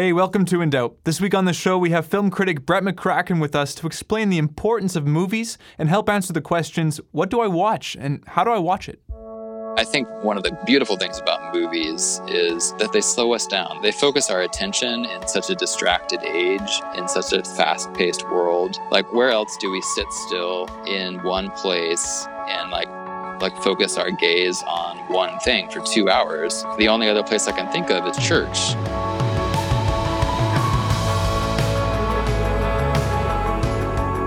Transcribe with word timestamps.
Hey, 0.00 0.14
welcome 0.14 0.46
to 0.46 0.62
In 0.62 0.70
Doubt. 0.70 0.96
This 1.04 1.20
week 1.20 1.34
on 1.34 1.44
the 1.44 1.52
show, 1.52 1.76
we 1.76 1.90
have 1.90 2.06
film 2.06 2.30
critic 2.30 2.64
Brett 2.64 2.82
McCracken 2.82 3.38
with 3.38 3.54
us 3.54 3.74
to 3.74 3.86
explain 3.86 4.30
the 4.30 4.38
importance 4.38 4.96
of 4.96 5.06
movies 5.06 5.58
and 5.76 5.90
help 5.90 6.08
answer 6.08 6.32
the 6.32 6.40
questions 6.40 7.02
what 7.10 7.28
do 7.28 7.42
I 7.42 7.48
watch 7.48 7.98
and 8.00 8.24
how 8.26 8.42
do 8.42 8.50
I 8.50 8.56
watch 8.56 8.88
it? 8.88 9.02
I 9.76 9.84
think 9.84 10.08
one 10.22 10.38
of 10.38 10.42
the 10.42 10.58
beautiful 10.64 10.96
things 10.96 11.18
about 11.18 11.54
movies 11.54 12.18
is 12.28 12.72
that 12.78 12.92
they 12.94 13.02
slow 13.02 13.34
us 13.34 13.46
down. 13.46 13.82
They 13.82 13.92
focus 13.92 14.30
our 14.30 14.40
attention 14.40 15.04
in 15.04 15.28
such 15.28 15.50
a 15.50 15.54
distracted 15.54 16.22
age, 16.22 16.80
in 16.96 17.06
such 17.06 17.34
a 17.34 17.44
fast 17.44 17.92
paced 17.92 18.22
world. 18.30 18.76
Like, 18.90 19.12
where 19.12 19.28
else 19.28 19.54
do 19.58 19.70
we 19.70 19.82
sit 19.82 20.10
still 20.12 20.66
in 20.86 21.22
one 21.22 21.50
place 21.50 22.26
and 22.48 22.70
like 22.70 22.88
like 23.42 23.54
focus 23.62 23.98
our 23.98 24.10
gaze 24.10 24.62
on 24.62 24.96
one 25.12 25.38
thing 25.40 25.68
for 25.70 25.80
two 25.80 26.08
hours. 26.08 26.64
The 26.78 26.88
only 26.88 27.08
other 27.08 27.22
place 27.22 27.48
I 27.48 27.52
can 27.52 27.70
think 27.70 27.90
of 27.90 28.06
is 28.06 28.16
church. 28.26 28.74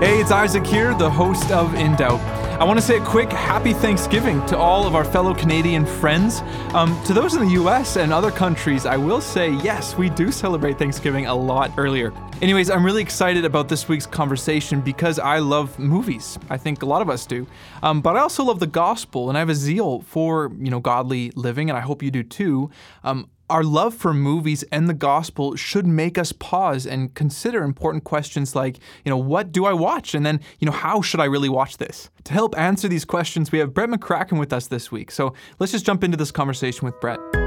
Hey, 0.04 0.20
it's 0.20 0.30
Isaac 0.30 0.66
here, 0.66 0.92
the 0.92 1.08
host 1.08 1.50
of 1.50 1.72
In 1.76 1.96
Doubt. 1.96 2.20
I 2.60 2.64
want 2.64 2.78
to 2.78 2.84
say 2.84 2.98
a 2.98 3.04
quick 3.06 3.32
happy 3.32 3.72
Thanksgiving 3.72 4.44
to 4.48 4.58
all 4.58 4.86
of 4.86 4.94
our 4.94 5.02
fellow 5.02 5.32
Canadian 5.32 5.86
friends. 5.86 6.42
Um, 6.74 7.02
to 7.06 7.14
those 7.14 7.34
in 7.34 7.40
the 7.40 7.52
US 7.52 7.96
and 7.96 8.12
other 8.12 8.30
countries, 8.30 8.84
I 8.84 8.98
will 8.98 9.22
say 9.22 9.52
yes, 9.62 9.96
we 9.96 10.10
do 10.10 10.30
celebrate 10.30 10.78
Thanksgiving 10.78 11.24
a 11.24 11.34
lot 11.34 11.72
earlier. 11.78 12.12
Anyways, 12.42 12.68
I'm 12.68 12.84
really 12.84 13.00
excited 13.00 13.46
about 13.46 13.70
this 13.70 13.88
week's 13.88 14.04
conversation 14.04 14.82
because 14.82 15.18
I 15.18 15.38
love 15.38 15.78
movies. 15.78 16.38
I 16.50 16.58
think 16.58 16.82
a 16.82 16.86
lot 16.86 17.00
of 17.00 17.08
us 17.08 17.24
do. 17.24 17.46
Um, 17.82 18.02
but 18.02 18.14
I 18.14 18.20
also 18.20 18.44
love 18.44 18.60
the 18.60 18.66
gospel 18.66 19.30
and 19.30 19.38
I 19.38 19.40
have 19.40 19.48
a 19.48 19.54
zeal 19.54 20.02
for, 20.02 20.52
you 20.58 20.70
know, 20.70 20.80
godly 20.80 21.30
living, 21.34 21.70
and 21.70 21.78
I 21.78 21.80
hope 21.80 22.02
you 22.02 22.10
do 22.10 22.22
too. 22.22 22.70
Um, 23.04 23.30
our 23.50 23.62
love 23.62 23.94
for 23.94 24.14
movies 24.14 24.62
and 24.72 24.88
the 24.88 24.94
gospel 24.94 25.54
should 25.56 25.86
make 25.86 26.16
us 26.16 26.32
pause 26.32 26.86
and 26.86 27.14
consider 27.14 27.62
important 27.62 28.04
questions 28.04 28.54
like, 28.54 28.78
you 29.04 29.10
know, 29.10 29.16
what 29.16 29.52
do 29.52 29.66
I 29.66 29.72
watch? 29.72 30.14
And 30.14 30.24
then, 30.24 30.40
you 30.58 30.66
know, 30.66 30.72
how 30.72 31.02
should 31.02 31.20
I 31.20 31.24
really 31.24 31.48
watch 31.48 31.76
this? 31.76 32.10
To 32.24 32.32
help 32.32 32.58
answer 32.58 32.88
these 32.88 33.04
questions, 33.04 33.52
we 33.52 33.58
have 33.58 33.74
Brett 33.74 33.90
McCracken 33.90 34.38
with 34.38 34.52
us 34.52 34.68
this 34.68 34.90
week. 34.90 35.10
So 35.10 35.34
let's 35.58 35.72
just 35.72 35.84
jump 35.84 36.02
into 36.04 36.16
this 36.16 36.30
conversation 36.30 36.86
with 36.86 36.98
Brett. 37.00 37.43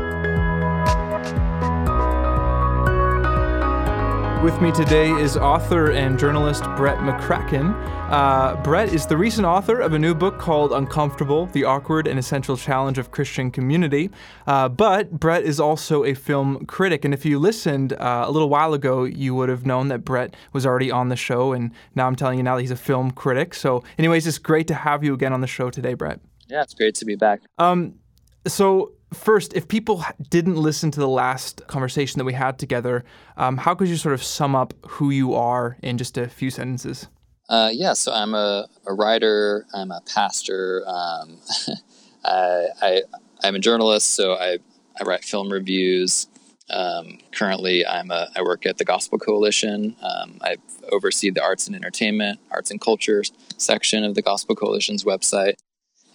With 4.43 4.61
me 4.61 4.71
today 4.71 5.09
is 5.09 5.35
author 5.35 5.91
and 5.91 6.17
journalist 6.17 6.63
Brett 6.77 6.99
McCracken. 6.99 7.73
Uh, 8.09 8.55
Brett 8.63 8.93
is 8.93 9.07
the 9.07 9.17
recent 9.17 9.47
author 9.47 9.81
of 9.81 9.93
a 9.93 9.99
new 9.99 10.13
book 10.13 10.38
called 10.38 10.71
Uncomfortable 10.71 11.47
The 11.47 11.63
Awkward 11.63 12.07
and 12.07 12.19
Essential 12.19 12.55
Challenge 12.55 12.99
of 12.99 13.09
Christian 13.09 13.49
Community. 13.49 14.11
Uh, 14.45 14.69
but 14.69 15.11
Brett 15.11 15.43
is 15.43 15.59
also 15.59 16.05
a 16.05 16.13
film 16.13 16.65
critic. 16.67 17.03
And 17.03 17.15
if 17.15 17.25
you 17.25 17.39
listened 17.39 17.93
uh, 17.93 18.25
a 18.27 18.31
little 18.31 18.47
while 18.47 18.75
ago, 18.75 19.05
you 19.05 19.33
would 19.33 19.49
have 19.49 19.65
known 19.65 19.88
that 19.88 20.05
Brett 20.05 20.35
was 20.53 20.67
already 20.67 20.91
on 20.91 21.09
the 21.09 21.15
show. 21.15 21.52
And 21.52 21.71
now 21.95 22.05
I'm 22.05 22.15
telling 22.15 22.38
you 22.38 22.43
now 22.43 22.55
that 22.55 22.61
he's 22.61 22.71
a 22.71 22.77
film 22.77 23.11
critic. 23.11 23.55
So, 23.55 23.83
anyways, 23.97 24.27
it's 24.27 24.38
great 24.38 24.67
to 24.67 24.75
have 24.75 25.03
you 25.03 25.15
again 25.15 25.33
on 25.33 25.41
the 25.41 25.47
show 25.47 25.71
today, 25.71 25.95
Brett. 25.95 26.19
Yeah, 26.47 26.61
it's 26.61 26.75
great 26.75 26.93
to 26.95 27.05
be 27.05 27.15
back. 27.15 27.41
Um, 27.58 27.95
so, 28.45 28.93
first, 29.13 29.53
if 29.53 29.67
people 29.67 30.03
didn't 30.30 30.58
listen 30.58 30.91
to 30.91 31.00
the 31.00 31.08
last 31.08 31.66
conversation 31.67 32.19
that 32.19 32.25
we 32.25 32.33
had 32.33 32.59
together, 32.59 33.03
um, 33.38 33.58
how 33.58 33.75
could 33.75 33.88
you 33.88 33.97
sort 33.97 34.14
of 34.14 34.23
sum 34.23 34.55
up 34.55 34.73
who 34.88 35.09
you 35.09 35.33
are 35.33 35.77
in 35.81 35.97
just 35.97 36.17
a 36.17 36.27
few 36.27 36.49
sentences? 36.49 37.08
Uh, 37.49 37.69
yeah, 37.72 37.94
so 37.94 38.11
I'm 38.11 38.33
a, 38.33 38.67
a 38.86 38.94
writer, 38.94 39.66
I'm 39.73 39.91
a 39.91 40.02
pastor, 40.14 40.83
um, 40.86 41.39
I, 42.25 43.03
am 43.44 43.55
a 43.55 43.59
journalist, 43.59 44.11
so 44.11 44.33
I, 44.33 44.58
I 44.99 45.03
write 45.05 45.23
film 45.23 45.52
reviews. 45.52 46.27
Um, 46.69 47.19
currently, 47.31 47.86
I'm 47.88 48.11
a, 48.11 48.30
I 48.36 48.42
work 48.42 48.66
at 48.66 48.77
the 48.77 48.83
Gospel 48.83 49.17
Coalition. 49.17 49.95
Um, 50.02 50.39
I 50.42 50.58
oversee 50.92 51.30
the 51.30 51.42
arts 51.42 51.67
and 51.67 51.75
entertainment, 51.75 52.39
arts 52.52 52.71
and 52.71 52.81
culture 52.81 53.23
section 53.55 54.03
of 54.03 54.16
the 54.16 54.21
Gospel 54.21 54.53
Coalition's 54.53 55.05
website. 55.05 55.55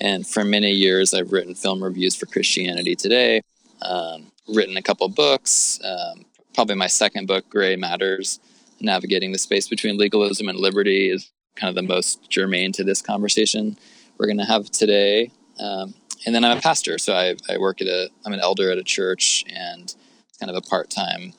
And 0.02 0.26
for 0.26 0.44
many 0.44 0.72
years, 0.72 1.14
I've 1.14 1.30
written 1.30 1.54
film 1.54 1.82
reviews 1.82 2.16
for 2.16 2.26
Christianity 2.26 2.96
Today, 2.96 3.40
um, 3.82 4.32
written 4.48 4.76
a 4.76 4.82
couple 4.82 5.08
books. 5.08 5.78
Um, 5.84 6.24
probably 6.54 6.74
my 6.74 6.88
second 6.88 7.28
book, 7.28 7.48
Gray 7.48 7.76
Matters 7.76 8.40
Navigating 8.80 9.30
the 9.30 9.38
Space 9.38 9.68
Between 9.68 9.96
Legalism 9.96 10.48
and 10.48 10.58
Liberty, 10.58 11.08
is 11.08 11.30
kind 11.54 11.68
of 11.68 11.76
the 11.76 11.86
most 11.86 12.28
germane 12.28 12.72
to 12.72 12.82
this 12.82 13.00
conversation 13.00 13.78
we're 14.18 14.26
going 14.26 14.38
to 14.38 14.44
have 14.44 14.68
today. 14.72 15.30
Um, 15.60 15.94
and 16.26 16.34
then 16.34 16.44
I'm 16.44 16.58
a 16.58 16.60
pastor, 16.60 16.98
so 16.98 17.14
I, 17.14 17.36
I 17.48 17.58
work 17.58 17.80
at 17.80 17.86
a, 17.86 18.10
I'm 18.26 18.32
an 18.32 18.40
elder 18.40 18.72
at 18.72 18.78
a 18.78 18.82
church, 18.82 19.44
and 19.48 19.84
it's 19.84 20.38
kind 20.40 20.50
of 20.50 20.56
a 20.56 20.68
part 20.68 20.90
time 20.90 21.32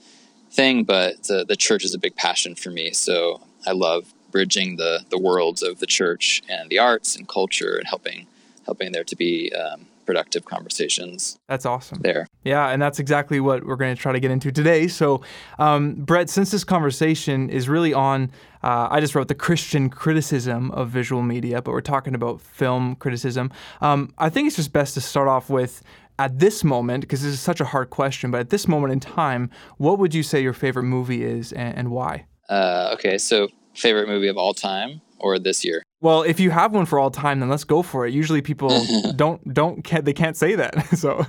thing, 0.51 0.85
but 0.85 1.23
the, 1.23 1.43
the 1.45 1.57
church 1.57 1.83
is 1.83 1.93
a 1.93 1.99
big 1.99 2.15
passion 2.15 2.55
for 2.55 2.69
me. 2.69 2.91
So 2.91 3.41
I 3.67 3.73
love 3.73 4.13
bridging 4.31 4.77
the, 4.77 5.01
the 5.09 5.19
worlds 5.19 5.61
of 5.61 5.79
the 5.79 5.85
church 5.85 6.41
and 6.47 6.69
the 6.69 6.79
arts 6.79 7.17
and 7.17 7.27
culture 7.27 7.75
and 7.75 7.85
helping 7.85 8.27
helping 8.65 8.91
there 8.91 9.03
to 9.03 9.15
be 9.15 9.51
um, 9.53 9.87
productive 10.05 10.45
conversations. 10.45 11.37
That's 11.47 11.65
awesome. 11.65 11.99
There. 12.01 12.27
Yeah, 12.43 12.69
and 12.69 12.81
that's 12.81 12.99
exactly 12.99 13.39
what 13.39 13.65
we're 13.65 13.75
going 13.75 13.95
to 13.95 14.01
try 14.01 14.11
to 14.11 14.19
get 14.19 14.31
into 14.31 14.51
today. 14.51 14.87
So, 14.87 15.21
um, 15.59 15.93
Brett, 15.95 16.29
since 16.29 16.51
this 16.51 16.63
conversation 16.63 17.49
is 17.49 17.69
really 17.69 17.93
on, 17.93 18.31
uh, 18.63 18.87
I 18.89 18.99
just 18.99 19.15
wrote 19.15 19.27
the 19.27 19.35
Christian 19.35 19.89
criticism 19.89 20.71
of 20.71 20.89
visual 20.89 21.21
media, 21.21 21.61
but 21.61 21.71
we're 21.71 21.81
talking 21.81 22.15
about 22.15 22.41
film 22.41 22.95
criticism. 22.95 23.51
Um, 23.81 24.13
I 24.17 24.29
think 24.29 24.47
it's 24.47 24.55
just 24.55 24.73
best 24.73 24.93
to 24.95 25.01
start 25.01 25.27
off 25.27 25.49
with. 25.49 25.83
At 26.19 26.37
this 26.37 26.63
moment, 26.63 27.01
because 27.01 27.23
this 27.23 27.33
is 27.33 27.39
such 27.39 27.59
a 27.59 27.65
hard 27.65 27.89
question, 27.89 28.29
but 28.29 28.39
at 28.39 28.51
this 28.51 28.67
moment 28.67 28.93
in 28.93 28.99
time, 28.99 29.49
what 29.77 29.97
would 29.97 30.13
you 30.13 30.21
say 30.21 30.43
your 30.43 30.53
favorite 30.53 30.83
movie 30.83 31.23
is 31.23 31.51
and, 31.51 31.75
and 31.75 31.89
why? 31.89 32.25
Uh, 32.47 32.91
okay, 32.93 33.17
so 33.17 33.49
favorite 33.73 34.07
movie 34.07 34.27
of 34.27 34.37
all 34.37 34.53
time 34.53 35.01
or 35.17 35.39
this 35.39 35.65
year? 35.65 35.82
Well, 36.03 36.23
if 36.23 36.37
you 36.41 36.51
have 36.51 36.73
one 36.73 36.85
for 36.85 36.99
all 36.99 37.09
time, 37.09 37.39
then 37.39 37.47
let's 37.47 37.63
go 37.63 37.81
for 37.81 38.05
it. 38.05 38.13
Usually, 38.13 38.41
people 38.41 38.83
don't 39.15 39.53
don't 39.53 39.85
can't, 39.85 40.03
they 40.03 40.11
can't 40.11 40.35
say 40.35 40.53
that. 40.55 40.85
so, 40.97 41.25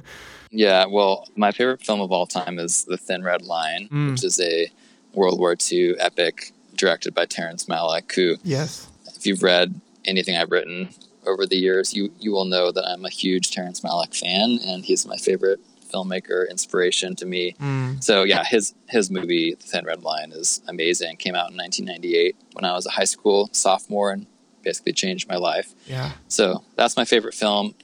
yeah. 0.50 0.84
Well, 0.86 1.28
my 1.36 1.52
favorite 1.52 1.80
film 1.80 2.00
of 2.00 2.10
all 2.10 2.26
time 2.26 2.58
is 2.58 2.84
The 2.84 2.96
Thin 2.96 3.22
Red 3.22 3.42
Line, 3.42 3.88
mm. 3.88 4.10
which 4.10 4.24
is 4.24 4.40
a 4.40 4.68
World 5.14 5.38
War 5.38 5.54
II 5.70 5.96
epic 6.00 6.50
directed 6.74 7.14
by 7.14 7.24
Terrence 7.24 7.66
Malick. 7.66 8.12
Who, 8.16 8.36
yes, 8.42 8.90
if 9.14 9.24
you've 9.24 9.44
read 9.44 9.80
anything 10.06 10.36
I've 10.36 10.50
written 10.50 10.88
over 11.24 11.46
the 11.46 11.56
years, 11.56 11.94
you 11.94 12.12
you 12.18 12.32
will 12.32 12.44
know 12.44 12.72
that 12.72 12.84
I'm 12.84 13.04
a 13.04 13.10
huge 13.10 13.52
Terrence 13.52 13.80
Malick 13.80 14.18
fan, 14.18 14.58
and 14.66 14.84
he's 14.84 15.06
my 15.06 15.18
favorite 15.18 15.60
filmmaker 15.88 16.50
inspiration 16.50 17.14
to 17.14 17.26
me. 17.26 17.54
Mm. 17.60 18.02
So 18.02 18.24
yeah, 18.24 18.42
his 18.42 18.74
his 18.88 19.08
movie 19.08 19.54
The 19.54 19.66
Thin 19.66 19.84
Red 19.84 20.02
Line 20.02 20.32
is 20.32 20.62
amazing. 20.66 21.18
Came 21.18 21.36
out 21.36 21.52
in 21.52 21.56
1998 21.56 22.34
when 22.54 22.64
I 22.64 22.72
was 22.72 22.86
a 22.86 22.90
high 22.90 23.04
school 23.04 23.48
sophomore 23.52 24.10
and 24.10 24.26
basically 24.64 24.92
changed 24.92 25.28
my 25.28 25.36
life. 25.36 25.74
Yeah. 25.86 26.12
So 26.28 26.64
that's 26.76 26.96
my 26.96 27.04
favorite 27.04 27.34
film 27.34 27.74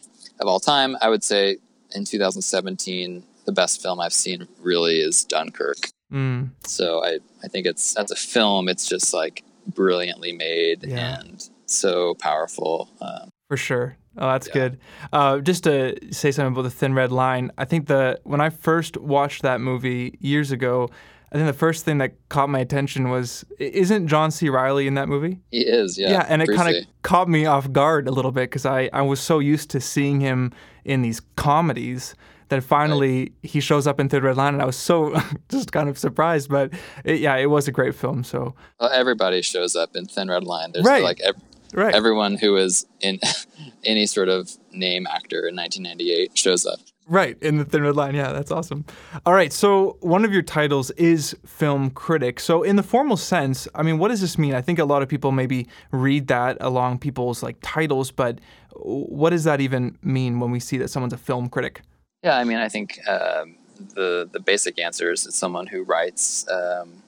of 0.40 0.48
all 0.48 0.60
time. 0.60 0.96
I 1.00 1.08
would 1.08 1.22
say 1.22 1.58
in 1.94 2.04
2017 2.04 3.24
the 3.46 3.52
best 3.52 3.82
film 3.82 4.00
I've 4.00 4.12
seen 4.12 4.46
really 4.60 5.00
is 5.00 5.24
Dunkirk. 5.24 5.90
Mm. 6.12 6.50
So 6.64 7.04
I 7.04 7.18
I 7.44 7.48
think 7.48 7.66
it's 7.66 7.96
as 7.96 8.10
a 8.10 8.16
film 8.16 8.68
it's 8.68 8.88
just 8.88 9.14
like 9.14 9.44
brilliantly 9.66 10.32
made 10.32 10.84
yeah. 10.84 11.20
and 11.20 11.48
so 11.66 12.14
powerful. 12.14 12.88
Um, 13.00 13.30
For 13.48 13.56
sure. 13.56 13.96
Oh, 14.18 14.32
that's 14.32 14.48
yeah. 14.48 14.54
good. 14.54 14.80
Uh, 15.12 15.38
just 15.38 15.64
to 15.64 15.96
say 16.12 16.32
something 16.32 16.52
about 16.52 16.62
the 16.62 16.70
Thin 16.70 16.94
Red 16.94 17.12
Line, 17.12 17.52
I 17.56 17.64
think 17.64 17.86
the 17.86 18.20
when 18.24 18.40
I 18.40 18.50
first 18.50 18.96
watched 18.96 19.42
that 19.42 19.60
movie 19.60 20.18
years 20.20 20.50
ago, 20.50 20.90
I 21.32 21.36
think 21.36 21.46
the 21.46 21.52
first 21.52 21.84
thing 21.84 21.98
that 21.98 22.12
caught 22.28 22.48
my 22.48 22.58
attention 22.58 23.08
was 23.08 23.44
isn't 23.58 24.08
John 24.08 24.32
C. 24.32 24.48
Reilly 24.48 24.88
in 24.88 24.94
that 24.94 25.08
movie? 25.08 25.38
He 25.50 25.60
is, 25.60 25.96
yeah. 25.96 26.10
Yeah, 26.10 26.26
and 26.28 26.42
it 26.42 26.48
kind 26.48 26.74
of 26.74 26.84
caught 27.02 27.28
me 27.28 27.46
off 27.46 27.70
guard 27.70 28.08
a 28.08 28.10
little 28.10 28.32
bit 28.32 28.50
because 28.50 28.66
I, 28.66 28.90
I 28.92 29.02
was 29.02 29.20
so 29.20 29.38
used 29.38 29.70
to 29.70 29.80
seeing 29.80 30.20
him 30.20 30.52
in 30.84 31.02
these 31.02 31.20
comedies 31.36 32.16
that 32.48 32.64
finally 32.64 33.18
right. 33.20 33.32
he 33.42 33.60
shows 33.60 33.86
up 33.86 34.00
in 34.00 34.08
Thin 34.08 34.24
Red 34.24 34.36
Line, 34.36 34.54
and 34.54 34.62
I 34.62 34.66
was 34.66 34.76
so 34.76 35.14
just 35.48 35.70
kind 35.70 35.88
of 35.88 35.96
surprised. 35.96 36.50
But 36.50 36.72
it, 37.04 37.20
yeah, 37.20 37.36
it 37.36 37.46
was 37.46 37.68
a 37.68 37.72
great 37.72 37.94
film. 37.94 38.24
So 38.24 38.54
well, 38.80 38.90
everybody 38.90 39.40
shows 39.42 39.76
up 39.76 39.94
in 39.94 40.06
Thin 40.06 40.28
Red 40.28 40.44
Line. 40.44 40.72
There's 40.72 40.84
right. 40.84 41.02
like 41.02 41.20
every, 41.20 41.42
right. 41.72 41.94
everyone 41.94 42.36
who 42.36 42.52
was 42.52 42.86
in 43.00 43.20
any 43.84 44.06
sort 44.06 44.28
of 44.28 44.50
name 44.72 45.06
actor 45.06 45.46
in 45.46 45.54
1998 45.54 46.36
shows 46.36 46.66
up. 46.66 46.80
Right, 47.10 47.36
in 47.42 47.58
the 47.58 47.64
Thin 47.64 47.82
Red 47.82 47.96
Line. 47.96 48.14
Yeah, 48.14 48.30
that's 48.30 48.52
awesome. 48.52 48.84
All 49.26 49.34
right, 49.34 49.52
so 49.52 49.96
one 49.98 50.24
of 50.24 50.32
your 50.32 50.42
titles 50.42 50.92
is 50.92 51.36
film 51.44 51.90
critic. 51.90 52.38
So, 52.38 52.62
in 52.62 52.76
the 52.76 52.84
formal 52.84 53.16
sense, 53.16 53.66
I 53.74 53.82
mean, 53.82 53.98
what 53.98 54.08
does 54.08 54.20
this 54.20 54.38
mean? 54.38 54.54
I 54.54 54.60
think 54.60 54.78
a 54.78 54.84
lot 54.84 55.02
of 55.02 55.08
people 55.08 55.32
maybe 55.32 55.66
read 55.90 56.28
that 56.28 56.56
along 56.60 57.00
people's 57.00 57.42
like 57.42 57.56
titles, 57.62 58.12
but 58.12 58.38
what 58.76 59.30
does 59.30 59.42
that 59.42 59.60
even 59.60 59.98
mean 60.04 60.38
when 60.38 60.52
we 60.52 60.60
see 60.60 60.78
that 60.78 60.86
someone's 60.86 61.12
a 61.12 61.18
film 61.18 61.48
critic? 61.48 61.82
Yeah, 62.22 62.36
I 62.36 62.44
mean, 62.44 62.58
I 62.58 62.68
think 62.68 63.00
um, 63.08 63.56
the 63.96 64.28
the 64.30 64.38
basic 64.38 64.78
answer 64.78 65.10
is 65.10 65.26
it's 65.26 65.36
someone 65.36 65.66
who 65.66 65.82
writes 65.82 66.46
um, 66.48 67.02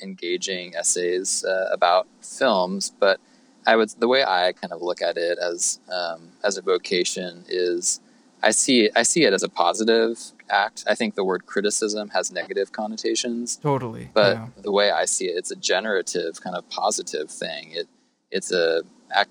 engaging 0.00 0.74
essays 0.74 1.44
uh, 1.44 1.68
about 1.70 2.06
films, 2.22 2.94
but 2.98 3.20
I 3.66 3.76
would 3.76 3.90
the 3.98 4.08
way 4.08 4.24
I 4.24 4.52
kind 4.52 4.72
of 4.72 4.80
look 4.80 5.02
at 5.02 5.18
it 5.18 5.38
as 5.38 5.80
um, 5.92 6.32
as 6.42 6.56
a 6.56 6.62
vocation 6.62 7.44
is 7.46 8.00
I 8.44 8.50
see 8.50 8.90
I 8.94 9.02
see 9.02 9.24
it 9.24 9.32
as 9.32 9.42
a 9.42 9.48
positive 9.48 10.18
act. 10.50 10.84
I 10.86 10.94
think 10.94 11.14
the 11.14 11.24
word 11.24 11.46
criticism 11.46 12.10
has 12.10 12.30
negative 12.30 12.72
connotations. 12.72 13.56
Totally. 13.56 14.10
But 14.12 14.36
yeah. 14.36 14.48
the 14.62 14.72
way 14.72 14.90
I 14.90 15.06
see 15.06 15.26
it, 15.26 15.36
it's 15.38 15.50
a 15.50 15.56
generative 15.56 16.40
kind 16.44 16.54
of 16.54 16.68
positive 16.68 17.30
thing. 17.30 17.72
It 17.72 17.88
it's 18.30 18.52
a 18.52 18.82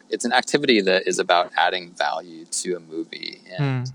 it's 0.09 0.25
an 0.25 0.33
activity 0.33 0.81
that 0.81 1.07
is 1.07 1.19
about 1.19 1.51
adding 1.57 1.91
value 1.93 2.45
to 2.45 2.75
a 2.75 2.79
movie 2.79 3.41
and 3.57 3.87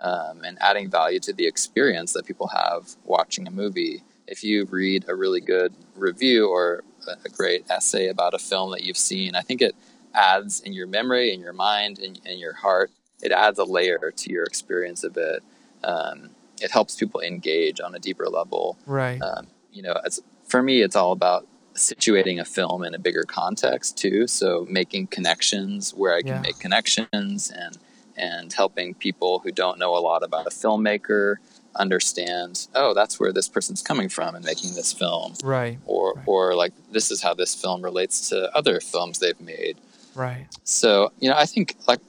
Hmm. 0.00 0.08
um, 0.08 0.44
and 0.44 0.58
adding 0.60 0.90
value 0.90 1.20
to 1.20 1.32
the 1.32 1.46
experience 1.46 2.12
that 2.12 2.26
people 2.26 2.48
have 2.48 2.82
watching 3.04 3.46
a 3.46 3.50
movie. 3.50 4.02
If 4.26 4.44
you 4.44 4.66
read 4.66 5.06
a 5.08 5.14
really 5.14 5.40
good 5.40 5.72
review 5.96 6.48
or 6.48 6.84
a 7.06 7.16
a 7.24 7.30
great 7.30 7.64
essay 7.70 8.08
about 8.08 8.34
a 8.34 8.38
film 8.38 8.70
that 8.72 8.82
you've 8.82 9.04
seen, 9.12 9.34
I 9.34 9.40
think 9.40 9.62
it 9.62 9.74
adds 10.14 10.60
in 10.60 10.72
your 10.74 10.86
memory, 10.86 11.32
in 11.32 11.40
your 11.40 11.54
mind, 11.54 11.98
in, 11.98 12.16
in 12.26 12.38
your 12.38 12.52
heart. 12.52 12.90
It 13.22 13.32
adds 13.32 13.58
a 13.58 13.64
layer 13.64 14.12
to 14.16 14.32
your 14.32 14.44
experience 14.44 15.04
of 15.04 15.16
it. 15.16 15.42
Um, 15.84 16.30
it 16.60 16.70
helps 16.70 16.96
people 16.96 17.20
engage 17.20 17.80
on 17.80 17.94
a 17.94 17.98
deeper 17.98 18.26
level 18.28 18.76
Right. 18.86 19.20
um, 19.22 19.46
you 19.72 19.82
know, 19.82 19.94
it's, 20.04 20.20
for 20.46 20.62
me, 20.62 20.82
it's 20.82 20.96
all 20.96 21.12
about 21.12 21.46
situating 21.74 22.40
a 22.40 22.44
film 22.44 22.82
in 22.82 22.94
a 22.94 22.98
bigger 22.98 23.22
context 23.22 23.96
too. 23.96 24.26
So 24.26 24.66
making 24.68 25.06
connections 25.08 25.92
where 25.94 26.14
I 26.14 26.22
can 26.22 26.28
Yeah. 26.36 26.40
make 26.40 26.58
connections 26.58 27.50
and 27.50 27.78
and 28.16 28.52
helping 28.52 28.94
people 28.94 29.38
who 29.38 29.52
don't 29.52 29.78
know 29.78 29.96
a 29.96 30.00
lot 30.00 30.24
about 30.24 30.44
a 30.44 30.50
filmmaker 30.50 31.36
understand, 31.76 32.66
oh, 32.74 32.92
that's 32.92 33.20
where 33.20 33.32
this 33.32 33.48
person's 33.48 33.80
coming 33.80 34.08
from 34.08 34.34
and 34.34 34.44
making 34.44 34.74
this 34.74 34.92
film, 34.92 35.34
right. 35.44 35.78
or 35.86 36.14
Right. 36.14 36.24
or 36.26 36.54
like 36.56 36.72
this 36.90 37.12
is 37.12 37.22
how 37.22 37.34
this 37.34 37.54
film 37.54 37.80
relates 37.80 38.28
to 38.30 38.54
other 38.56 38.80
films 38.80 39.20
they've 39.20 39.40
made. 39.40 39.76
Right. 40.16 40.46
So 40.64 41.12
you 41.20 41.28
know, 41.30 41.36
I 41.36 41.46
think 41.46 41.76
like 41.86 42.00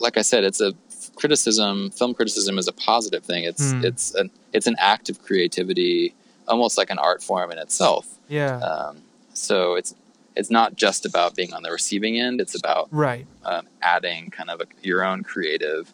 like 0.00 0.16
I 0.16 0.22
said, 0.22 0.44
it's 0.44 0.60
a 0.60 0.72
criticism. 1.16 1.90
Film 1.90 2.14
criticism 2.14 2.58
is 2.58 2.66
a 2.66 2.72
positive 2.72 3.24
thing. 3.24 3.44
It's 3.44 3.70
Hmm. 3.70 3.84
it's 3.84 4.14
an 4.14 4.30
it's 4.52 4.66
an 4.66 4.76
act 4.78 5.08
of 5.08 5.22
creativity, 5.22 6.14
almost 6.48 6.76
like 6.78 6.90
an 6.90 6.98
art 6.98 7.22
form 7.22 7.52
in 7.52 7.58
itself. 7.58 8.06
Yeah. 8.28 8.58
Um, 8.58 9.02
so 9.34 9.74
it's 9.74 9.94
it's 10.36 10.50
not 10.50 10.76
just 10.76 11.04
about 11.04 11.34
being 11.36 11.52
on 11.52 11.62
the 11.62 11.70
receiving 11.70 12.18
end. 12.18 12.40
It's 12.40 12.54
about 12.54 12.88
right. 12.90 13.26
um, 13.44 13.66
adding 13.82 14.30
kind 14.30 14.48
of 14.48 14.60
a, 14.60 14.66
your 14.82 15.04
own 15.04 15.22
creative 15.22 15.92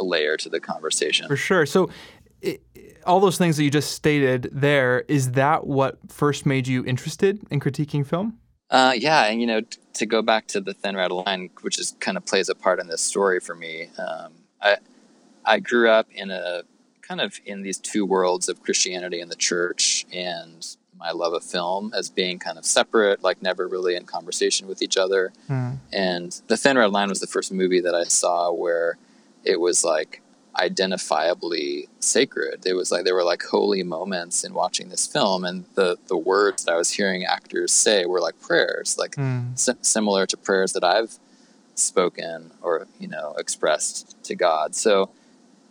layer 0.00 0.36
to 0.38 0.48
the 0.48 0.58
conversation. 0.58 1.28
For 1.28 1.36
sure. 1.36 1.66
So, 1.66 1.90
i 2.44 2.58
all 3.06 3.20
those 3.20 3.36
things 3.36 3.58
that 3.58 3.64
you 3.64 3.70
just 3.70 3.92
stated 3.92 4.48
there, 4.50 5.04
is 5.08 5.32
that 5.32 5.66
what 5.66 5.98
first 6.08 6.46
made 6.46 6.66
you 6.66 6.82
interested 6.86 7.38
in 7.50 7.60
critiquing 7.60 8.04
film? 8.06 8.38
Uh, 8.74 8.92
yeah, 8.92 9.26
and 9.26 9.40
you 9.40 9.46
know, 9.46 9.60
t- 9.60 9.78
to 9.92 10.04
go 10.04 10.20
back 10.20 10.48
to 10.48 10.60
the 10.60 10.74
thin 10.74 10.96
red 10.96 11.12
line, 11.12 11.48
which 11.60 11.78
is 11.78 11.94
kind 12.00 12.16
of 12.16 12.26
plays 12.26 12.48
a 12.48 12.56
part 12.56 12.80
in 12.80 12.88
this 12.88 13.00
story 13.00 13.38
for 13.38 13.54
me. 13.54 13.88
Um, 13.96 14.32
I 14.60 14.78
I 15.44 15.60
grew 15.60 15.88
up 15.88 16.08
in 16.10 16.32
a 16.32 16.62
kind 17.00 17.20
of 17.20 17.40
in 17.46 17.62
these 17.62 17.78
two 17.78 18.04
worlds 18.04 18.48
of 18.48 18.64
Christianity 18.64 19.20
and 19.20 19.30
the 19.30 19.36
church, 19.36 20.06
and 20.12 20.66
my 20.98 21.12
love 21.12 21.34
of 21.34 21.44
film 21.44 21.92
as 21.96 22.10
being 22.10 22.40
kind 22.40 22.58
of 22.58 22.64
separate, 22.64 23.22
like 23.22 23.40
never 23.40 23.68
really 23.68 23.94
in 23.94 24.06
conversation 24.06 24.66
with 24.66 24.82
each 24.82 24.96
other. 24.96 25.32
Hmm. 25.46 25.74
And 25.92 26.40
the 26.48 26.56
thin 26.56 26.76
red 26.76 26.90
line 26.90 27.08
was 27.08 27.20
the 27.20 27.28
first 27.28 27.52
movie 27.52 27.80
that 27.80 27.94
I 27.94 28.04
saw 28.04 28.50
where 28.50 28.98
it 29.44 29.60
was 29.60 29.84
like 29.84 30.20
identifiably 30.56 31.88
sacred. 32.00 32.64
It 32.66 32.74
was 32.74 32.90
like 32.92 33.04
there 33.04 33.14
were 33.14 33.24
like 33.24 33.42
holy 33.42 33.82
moments 33.82 34.44
in 34.44 34.54
watching 34.54 34.88
this 34.88 35.06
film, 35.06 35.44
and 35.44 35.64
the 35.74 35.98
the 36.08 36.16
words 36.16 36.64
that 36.64 36.72
I 36.72 36.76
was 36.76 36.90
hearing 36.90 37.24
actors 37.24 37.72
say 37.72 38.06
were 38.06 38.20
like 38.20 38.40
prayers, 38.40 38.96
like 38.98 39.14
Hmm. 39.16 39.54
si- 39.54 39.72
similar 39.82 40.26
to 40.26 40.36
prayers 40.36 40.72
that 40.72 40.84
I've 40.84 41.18
spoken 41.74 42.52
or 42.62 42.86
you 42.98 43.08
know 43.08 43.34
expressed 43.38 44.22
to 44.24 44.34
God. 44.34 44.74
So 44.74 45.10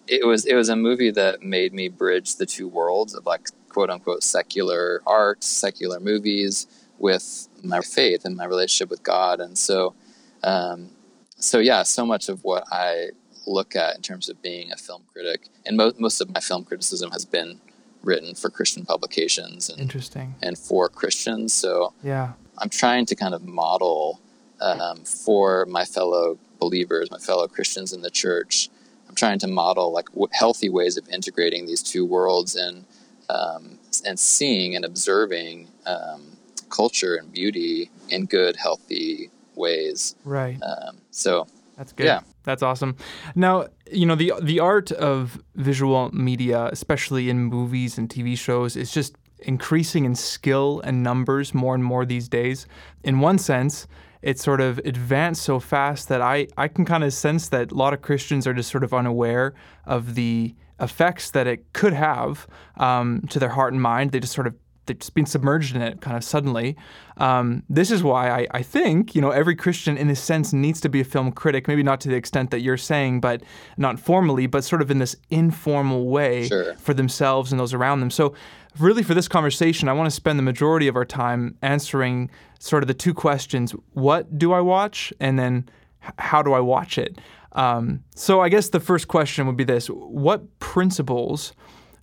it 0.07 0.25
was 0.27 0.45
it 0.45 0.55
was 0.55 0.69
a 0.69 0.75
movie 0.75 1.11
that 1.11 1.41
made 1.41 1.73
me 1.73 1.87
bridge 1.87 2.35
the 2.35 2.45
two 2.45 2.67
worlds 2.67 3.13
of 3.13 3.25
like 3.25 3.49
quote 3.69 3.89
unquote 3.89 4.23
secular 4.23 5.01
art, 5.07 5.43
secular 5.43 5.99
movies 5.99 6.67
with 6.99 7.47
my 7.63 7.81
faith 7.81 8.25
and 8.25 8.35
my 8.35 8.45
relationship 8.45 8.89
with 8.89 9.03
God. 9.03 9.39
And 9.39 9.57
so 9.57 9.95
um, 10.43 10.89
so 11.37 11.59
yeah, 11.59 11.83
so 11.83 12.05
much 12.05 12.27
of 12.29 12.43
what 12.43 12.65
I 12.71 13.11
look 13.45 13.75
at 13.75 13.95
in 13.95 14.01
terms 14.01 14.29
of 14.29 14.41
being 14.41 14.71
a 14.71 14.77
film 14.77 15.03
critic, 15.11 15.47
and 15.65 15.77
mo- 15.77 15.93
most 15.97 16.21
of 16.21 16.33
my 16.33 16.39
film 16.39 16.63
criticism 16.63 17.11
has 17.11 17.25
been 17.25 17.59
written 18.03 18.35
for 18.35 18.49
Christian 18.49 18.85
publications 18.85 19.69
and, 19.69 19.79
Interesting. 19.79 20.35
and 20.41 20.57
for 20.57 20.89
Christians. 20.89 21.53
So 21.53 21.93
Yeah. 22.03 22.33
I'm 22.57 22.69
trying 22.69 23.05
to 23.07 23.15
kind 23.15 23.33
of 23.33 23.43
model 23.43 24.19
um, 24.61 24.99
for 25.03 25.65
my 25.65 25.85
fellow 25.85 26.37
believers, 26.59 27.09
my 27.11 27.17
fellow 27.17 27.47
Christians 27.47 27.91
in 27.93 28.01
the 28.01 28.09
church. 28.11 28.69
I'm 29.09 29.15
trying 29.15 29.39
to 29.39 29.47
model 29.47 29.91
like 29.91 30.07
w- 30.11 30.27
healthy 30.31 30.69
ways 30.69 30.95
of 30.97 31.07
integrating 31.09 31.65
these 31.65 31.81
two 31.83 32.05
worlds 32.05 32.55
and 32.55 32.85
um, 33.29 33.79
and 34.05 34.19
seeing 34.19 34.75
and 34.75 34.83
observing 34.85 35.69
um, 35.85 36.37
culture 36.69 37.15
and 37.15 37.31
beauty 37.31 37.89
in 38.09 38.25
good, 38.25 38.55
healthy 38.57 39.29
ways. 39.55 40.15
Right. 40.25 40.57
Um, 40.61 40.97
so 41.11 41.47
That's 41.77 41.91
good. 41.91 42.05
Yeah. 42.05 42.21
That's 42.43 42.61
awesome. 42.61 42.95
Now, 43.35 43.67
you 43.91 44.05
know, 44.05 44.15
the 44.15 44.33
the 44.41 44.59
art 44.59 44.91
of 44.91 45.41
visual 45.55 46.11
media, 46.13 46.69
especially 46.71 47.29
in 47.29 47.45
movies 47.45 47.97
and 47.97 48.09
TV 48.09 48.37
shows, 48.37 48.75
is 48.75 48.91
just 48.91 49.15
increasing 49.39 50.05
in 50.05 50.15
skill 50.15 50.81
and 50.83 51.03
numbers 51.03 51.53
more 51.53 51.75
and 51.75 51.83
more 51.83 52.05
these 52.05 52.27
days. 52.27 52.67
In 53.03 53.19
one 53.19 53.37
sense, 53.37 53.87
it's 54.21 54.43
sort 54.43 54.61
of 54.61 54.77
advanced 54.79 55.43
so 55.43 55.59
fast 55.59 56.07
that 56.09 56.21
I, 56.21 56.47
I 56.57 56.67
can 56.69 56.85
kind 56.85 57.03
of 57.03 57.13
sense 57.13 57.49
that 57.49 57.71
a 57.71 57.75
lot 57.75 57.93
of 57.93 58.01
Christians 58.01 58.47
are 58.47 58.53
just 58.53 58.71
sort 58.71 58.83
of 58.83 58.93
unaware 58.93 59.53
of 59.85 60.15
the 60.15 60.55
effects 60.79 61.31
that 61.31 61.45
it 61.45 61.73
could 61.73 61.93
have 61.93 62.47
um, 62.77 63.21
to 63.29 63.39
their 63.39 63.49
heart 63.49 63.73
and 63.73 63.81
mind. 63.81 64.11
They 64.11 64.19
just 64.19 64.33
sort 64.33 64.47
of 64.47 64.55
they've 64.85 64.99
just 64.99 65.13
been 65.13 65.25
submerged 65.25 65.75
in 65.75 65.81
it 65.81 66.01
kind 66.01 66.17
of 66.17 66.23
suddenly. 66.23 66.75
Um, 67.17 67.63
this 67.69 67.91
is 67.91 68.03
why 68.03 68.29
I, 68.29 68.47
I 68.51 68.61
think 68.63 69.15
you 69.15 69.21
know 69.21 69.29
every 69.31 69.55
Christian 69.55 69.97
in 69.97 70.09
a 70.09 70.15
sense 70.15 70.53
needs 70.53 70.81
to 70.81 70.89
be 70.89 71.01
a 71.01 71.03
film 71.03 71.31
critic. 71.31 71.67
Maybe 71.67 71.83
not 71.83 72.01
to 72.01 72.09
the 72.09 72.15
extent 72.15 72.51
that 72.51 72.61
you're 72.61 72.77
saying, 72.77 73.21
but 73.21 73.41
not 73.77 73.99
formally, 73.99 74.47
but 74.47 74.63
sort 74.63 74.81
of 74.81 74.89
in 74.91 74.99
this 74.99 75.15
informal 75.29 76.07
way 76.07 76.47
Sure. 76.47 76.73
for 76.75 76.93
themselves 76.93 77.51
and 77.51 77.59
those 77.59 77.73
around 77.73 77.99
them. 77.99 78.09
So 78.09 78.33
really, 78.79 79.03
for 79.03 79.13
this 79.13 79.27
conversation, 79.27 79.87
I 79.89 79.93
want 79.93 80.07
to 80.07 80.15
spend 80.15 80.39
the 80.39 80.43
majority 80.43 80.87
of 80.87 80.95
our 80.95 81.05
time 81.05 81.57
answering 81.61 82.29
sort 82.59 82.83
of 82.83 82.87
the 82.87 82.93
two 82.93 83.13
questions: 83.13 83.73
What 83.93 84.37
do 84.37 84.53
I 84.53 84.61
watch, 84.61 85.13
and 85.19 85.37
then 85.37 85.69
how 86.17 86.41
do 86.41 86.53
I 86.53 86.59
watch 86.59 86.97
it? 86.97 87.17
Um, 87.53 88.03
so 88.15 88.41
I 88.41 88.49
guess 88.49 88.69
the 88.69 88.79
first 88.79 89.07
question 89.07 89.45
would 89.45 89.57
be 89.57 89.63
this: 89.63 89.87
What 89.87 90.59
principles 90.59 91.53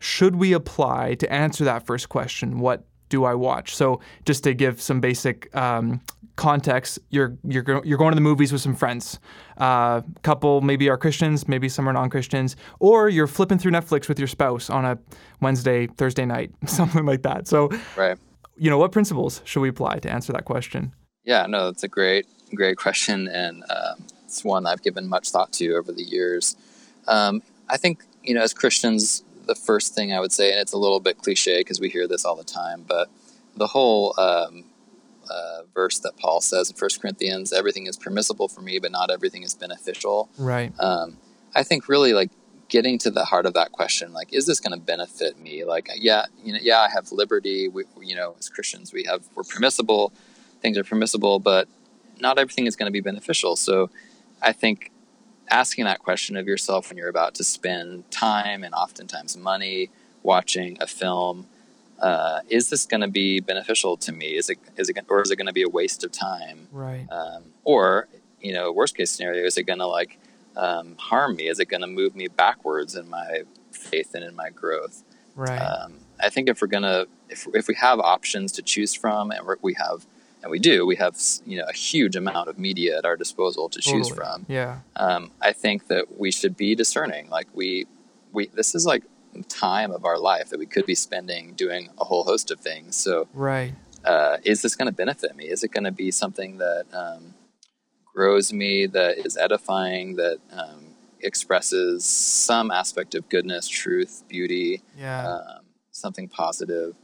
should 0.01 0.37
we 0.37 0.53
apply 0.55 1.15
to 1.15 1.33
answer 1.33 1.63
that 1.65 1.87
first 1.87 2.09
question? 2.09 2.59
What 2.59 2.85
do 3.11 3.25
I 3.25 3.35
watch? 3.35 3.77
So 3.77 4.01
just 4.25 4.43
to 4.45 4.55
give 4.55 4.81
some 4.81 5.01
basic 5.01 5.55
um, 5.55 6.01
context, 6.37 6.99
you're 7.11 7.37
you're 7.45 7.63
go- 7.63 7.83
you're 7.85 7.99
going 7.99 8.13
to 8.13 8.15
the 8.15 8.23
movies 8.23 8.51
with 8.51 8.63
some 8.63 8.75
friends. 8.75 9.21
Uh, 9.59 10.01
couple 10.23 10.63
maybe 10.63 10.89
are 10.89 10.97
Christians, 10.97 11.47
maybe 11.47 11.69
some 11.69 11.87
are 11.87 11.93
non-Christians, 11.93 12.57
or 12.79 13.11
you're 13.11 13.27
flipping 13.27 13.59
through 13.59 13.73
Netflix 13.73 14.09
with 14.09 14.19
your 14.19 14.29
spouse 14.29 14.71
on 14.71 14.87
a 14.87 14.99
Wednesday, 15.43 15.87
Thursday 15.87 16.25
night, 16.25 16.51
something 16.67 17.05
like 17.05 17.23
that. 17.23 17.47
So 17.47 17.69
right. 17.95 18.17
you 18.57 18.71
know, 18.71 18.79
what 18.79 18.93
principles 18.93 19.43
should 19.45 19.61
we 19.61 19.69
apply 19.69 19.99
to 19.99 20.11
answer 20.11 20.33
that 20.33 20.47
question? 20.47 20.95
Yeah, 21.25 21.45
no, 21.47 21.67
that's 21.67 21.83
a 21.83 21.89
great, 21.89 22.27
great 22.55 22.79
question, 22.79 23.29
and 23.29 23.63
um, 23.65 24.07
it's 24.25 24.43
one 24.43 24.67
I've 24.67 24.83
given 24.83 25.07
much 25.07 25.31
thought 25.31 25.53
to 25.55 25.75
over 25.75 25.93
the 25.93 26.03
years. 26.03 26.57
Um, 27.07 27.43
I 27.69 27.77
think 27.77 28.03
you 28.23 28.35
know, 28.35 28.43
as 28.43 28.55
Christians, 28.55 29.23
the 29.51 29.57
first 29.57 29.97
thing 29.97 30.13
I 30.13 30.21
would 30.21 30.31
say, 30.31 30.53
and 30.53 30.61
it's 30.61 30.73
a 30.73 30.79
little 30.79 31.01
bit 31.01 31.19
cliche 31.19 31.59
because 31.59 31.81
we 31.81 31.89
hear 31.89 32.07
this 32.07 32.25
all 32.25 32.37
the 32.37 32.45
time, 32.45 32.85
but 32.87 33.11
the 33.57 33.67
whole 33.67 34.15
um, 34.17 34.65
uh, 35.29 35.63
verse 35.75 35.99
that 35.99 36.17
Paul 36.17 36.41
says 36.41 36.71
in 36.71 36.77
First 36.77 37.03
Corinthians, 37.03 37.53
"Everything 37.53 37.89
is 37.89 37.97
permissible 37.97 38.47
for 38.47 38.61
me, 38.61 38.79
but 38.79 38.93
not 38.93 39.11
everything 39.11 39.43
is 39.43 39.55
beneficial." 39.55 40.31
Right. 40.39 40.73
um, 40.79 41.19
I 41.53 41.65
think 41.65 41.89
really 41.89 42.13
like 42.13 42.31
getting 42.69 42.97
to 42.99 43.11
the 43.11 43.25
heart 43.25 43.45
of 43.45 43.55
that 43.55 43.73
question, 43.73 44.13
like, 44.13 44.33
is 44.33 44.47
this 44.47 44.61
going 44.61 44.79
to 44.79 44.87
benefit 44.87 45.37
me? 45.37 45.65
Like, 45.65 45.91
yeah, 45.97 46.27
you 46.45 46.53
know, 46.53 46.61
yeah, 46.63 46.79
I 46.79 46.89
have 46.89 47.11
liberty. 47.11 47.67
We, 47.67 47.83
you 48.01 48.15
know, 48.15 48.37
as 48.39 48.49
Christians, 48.49 48.93
we 48.93 49.03
have 49.11 49.25
we're 49.35 49.43
permissible. 49.43 50.13
Things 50.63 50.79
are 50.79 50.85
permissible, 50.85 51.41
but 51.41 51.67
not 52.21 52.39
everything 52.39 52.67
is 52.67 52.77
going 52.77 52.87
to 52.87 52.93
be 52.93 53.01
beneficial. 53.01 53.57
So, 53.57 53.91
I 54.41 54.53
think 54.53 54.93
asking 55.51 55.85
that 55.85 55.99
question 55.99 56.37
of 56.37 56.47
yourself 56.47 56.89
when 56.89 56.97
you're 56.99 57.09
about 57.09 57.35
to 57.37 57.45
spend 57.45 58.11
time 58.11 58.63
and 58.65 58.75
oftentimes 58.75 59.37
money 59.37 59.91
watching 60.23 60.77
a 60.81 60.87
film. 60.87 61.47
Uh, 61.99 62.41
is 62.49 62.71
this 62.71 62.87
going 62.87 63.03
to 63.03 63.09
be 63.09 63.41
beneficial 63.41 63.97
to 63.99 64.13
me? 64.13 64.37
Is 64.37 64.49
it 64.49 64.59
is 64.77 64.89
it 64.89 64.97
or 65.09 65.21
is 65.21 65.31
it 65.31 65.37
going 65.37 65.47
to 65.49 65.53
be 65.53 65.63
a 65.63 65.69
waste 65.69 66.03
of 66.05 66.13
time? 66.13 66.69
Right. 66.73 67.07
um, 67.11 67.45
or 67.65 68.09
you 68.41 68.53
know 68.55 68.73
worst 68.73 68.97
case 68.97 69.11
scenario 69.11 69.45
is 69.45 69.59
it 69.59 69.65
going 69.65 69.81
to 69.81 69.87
like 69.87 70.19
um, 70.57 70.97
harm 70.99 71.37
me 71.37 71.47
is 71.49 71.61
it 71.61 71.67
going 71.67 71.83
to 71.83 71.87
move 71.87 72.17
me 72.17 72.27
backwards 72.29 72.97
in 72.97 73.09
my 73.09 73.43
faith 73.71 74.15
and 74.15 74.25
in 74.25 74.35
my 74.35 74.49
growth 74.51 75.03
Right. 75.37 75.59
um, 75.59 75.99
i 76.21 76.29
think 76.31 76.49
if 76.49 76.61
we're 76.63 76.69
going 76.69 76.83
to 76.85 77.07
if, 77.29 77.47
if 77.55 77.69
we 77.69 77.75
have 77.75 78.01
options 78.01 78.51
to 78.53 78.63
choose 78.63 78.95
from 78.95 79.31
and 79.31 79.47
we're, 79.47 79.57
we 79.63 79.75
have 79.75 80.07
and 80.43 80.51
we 80.51 80.59
do. 80.59 80.87
We 80.87 80.97
have 80.97 81.17
you 81.47 81.59
know 81.59 81.67
a 81.69 81.73
huge 81.73 82.17
amount 82.17 82.49
of 82.49 82.59
media 82.59 82.99
at 82.99 83.05
our 83.05 83.17
disposal 83.17 83.69
to 83.69 83.81
choose 83.81 84.09
Totally. 84.09 84.17
from. 84.17 84.47
Yeah. 84.49 84.79
Um, 84.97 85.31
I 85.41 85.53
think 85.53 85.89
that 85.89 86.19
we 86.19 86.31
should 86.31 86.57
be 86.57 86.75
discerning. 86.75 87.29
Like 87.31 87.49
we, 87.55 87.87
we 88.33 88.47
this 88.49 88.75
is 88.75 88.87
like 88.87 89.03
time 89.49 89.91
of 89.93 90.05
our 90.05 90.19
life 90.19 90.51
that 90.51 90.59
we 90.59 90.67
could 90.67 90.87
be 90.87 90.95
spending 90.95 91.55
doing 91.55 91.91
a 91.99 92.05
whole 92.05 92.25
host 92.25 92.51
of 92.51 92.59
things. 92.61 92.97
So 92.97 93.29
Right. 93.35 93.75
uh, 94.05 94.39
is 94.45 94.63
this 94.63 94.75
going 94.75 94.87
to 94.87 94.93
benefit 94.95 95.37
me? 95.37 95.45
Is 95.45 95.63
it 95.63 95.71
going 95.73 95.85
to 95.85 95.93
be 95.93 96.11
something 96.11 96.59
that 96.59 96.85
um, 96.93 97.35
grows 98.15 98.53
me, 98.53 98.87
that 98.87 99.19
is 99.25 99.37
edifying, 99.37 100.17
that 100.17 100.39
um, 100.53 100.95
expresses 101.21 102.05
some 102.05 102.71
aspect 102.71 103.15
of 103.15 103.29
goodness, 103.29 103.69
truth, 103.69 104.25
beauty, 104.29 104.83
Yeah. 104.99 105.27
um, 105.27 105.65
something 105.93 106.29
positive? 106.29 106.95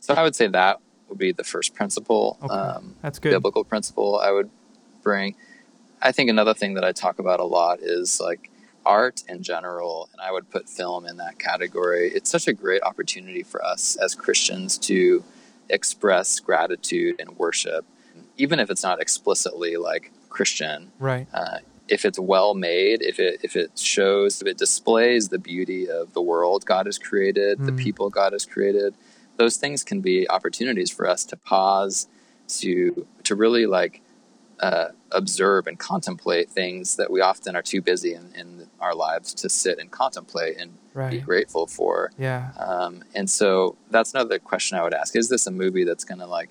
So 0.00 0.14
I 0.14 0.22
would 0.22 0.34
say 0.34 0.48
that 0.48 0.80
would 1.08 1.18
be 1.18 1.32
the 1.32 1.44
first 1.44 1.74
principle, 1.74 2.38
Okay. 2.42 2.52
um, 2.54 2.96
That's 3.02 3.18
good. 3.18 3.30
biblical 3.30 3.64
principle 3.64 4.18
I 4.18 4.30
would 4.30 4.50
bring. 5.02 5.34
I 6.02 6.12
think 6.12 6.28
another 6.30 6.54
thing 6.54 6.74
that 6.74 6.84
I 6.84 6.92
talk 6.92 7.18
about 7.18 7.40
a 7.40 7.44
lot 7.44 7.78
is 7.80 8.20
like 8.20 8.50
art 8.84 9.22
in 9.28 9.42
general, 9.42 10.08
and 10.12 10.20
I 10.20 10.30
would 10.32 10.50
put 10.50 10.68
film 10.68 11.06
in 11.06 11.16
that 11.16 11.38
category. 11.38 12.10
It's 12.14 12.30
such 12.30 12.46
a 12.46 12.52
great 12.52 12.82
opportunity 12.82 13.42
for 13.42 13.64
us 13.64 13.96
as 13.96 14.14
Christians 14.14 14.78
to 14.78 15.24
express 15.68 16.38
gratitude 16.38 17.16
and 17.18 17.36
worship, 17.38 17.84
even 18.36 18.60
if 18.60 18.70
it's 18.70 18.82
not 18.82 19.00
explicitly 19.00 19.76
like 19.76 20.12
Christian. 20.28 20.92
Right. 20.98 21.26
Uh, 21.32 21.58
if 21.88 22.04
it's 22.04 22.18
well 22.18 22.54
made, 22.54 23.00
if 23.02 23.18
it 23.20 23.40
if 23.42 23.56
it 23.56 23.78
shows, 23.78 24.40
if 24.40 24.46
it 24.48 24.58
displays 24.58 25.28
the 25.28 25.38
beauty 25.38 25.88
of 25.88 26.12
the 26.14 26.22
world 26.22 26.64
God 26.66 26.86
has 26.86 26.98
created, 26.98 27.64
the 27.64 27.72
Mm. 27.72 27.78
people 27.78 28.10
God 28.10 28.32
has 28.32 28.44
created, 28.44 28.94
those 29.36 29.56
things 29.56 29.84
can 29.84 30.00
be 30.00 30.28
opportunities 30.28 30.90
for 30.90 31.08
us 31.08 31.24
to 31.26 31.36
pause, 31.36 32.08
to 32.48 33.06
to 33.24 33.34
really 33.34 33.66
like 33.66 34.02
uh, 34.60 34.88
observe 35.12 35.66
and 35.66 35.78
contemplate 35.78 36.50
things 36.50 36.96
that 36.96 37.10
we 37.10 37.20
often 37.20 37.54
are 37.54 37.62
too 37.62 37.82
busy 37.82 38.14
in, 38.14 38.32
in 38.34 38.68
our 38.80 38.94
lives 38.94 39.34
to 39.34 39.48
sit 39.48 39.78
and 39.78 39.90
contemplate 39.90 40.56
and 40.58 40.72
be 41.10 41.18
grateful 41.18 41.66
for. 41.66 42.10
Yeah. 42.18 42.52
Um, 42.58 43.04
and 43.14 43.28
so 43.28 43.76
that's 43.90 44.14
another 44.14 44.38
question 44.38 44.78
I 44.78 44.82
would 44.82 44.94
ask: 44.94 45.14
Is 45.14 45.28
this 45.28 45.46
a 45.46 45.50
movie 45.50 45.84
that's 45.84 46.04
going 46.04 46.20
to 46.20 46.26
like 46.26 46.50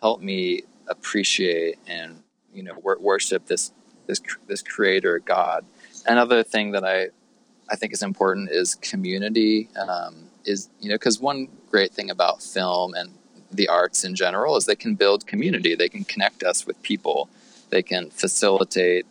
help 0.00 0.20
me 0.20 0.62
appreciate 0.88 1.78
and 1.86 2.22
you 2.52 2.62
know 2.62 2.74
wor- 2.82 2.98
worship 3.00 3.46
this 3.46 3.72
this 4.06 4.18
cr- 4.18 4.38
this 4.46 4.62
Creator 4.62 5.20
God? 5.20 5.64
Another 6.06 6.42
thing 6.42 6.72
that 6.72 6.84
I 6.84 7.08
I 7.70 7.76
think 7.76 7.92
is 7.92 8.02
important 8.02 8.50
is 8.50 8.74
community. 8.76 9.68
Um, 9.76 10.30
is 10.44 10.68
you 10.80 10.88
know 10.88 10.94
because 10.96 11.20
one 11.20 11.48
great 11.70 11.92
thing 11.92 12.10
about 12.10 12.42
film 12.42 12.94
and 12.94 13.10
the 13.50 13.68
arts 13.68 14.04
in 14.04 14.14
general 14.14 14.56
is 14.56 14.66
they 14.66 14.76
can 14.76 14.94
build 14.94 15.26
community. 15.26 15.74
They 15.74 15.88
can 15.88 16.04
connect 16.04 16.42
us 16.42 16.66
with 16.66 16.82
people. 16.82 17.28
They 17.70 17.82
can 17.82 18.10
facilitate 18.10 19.06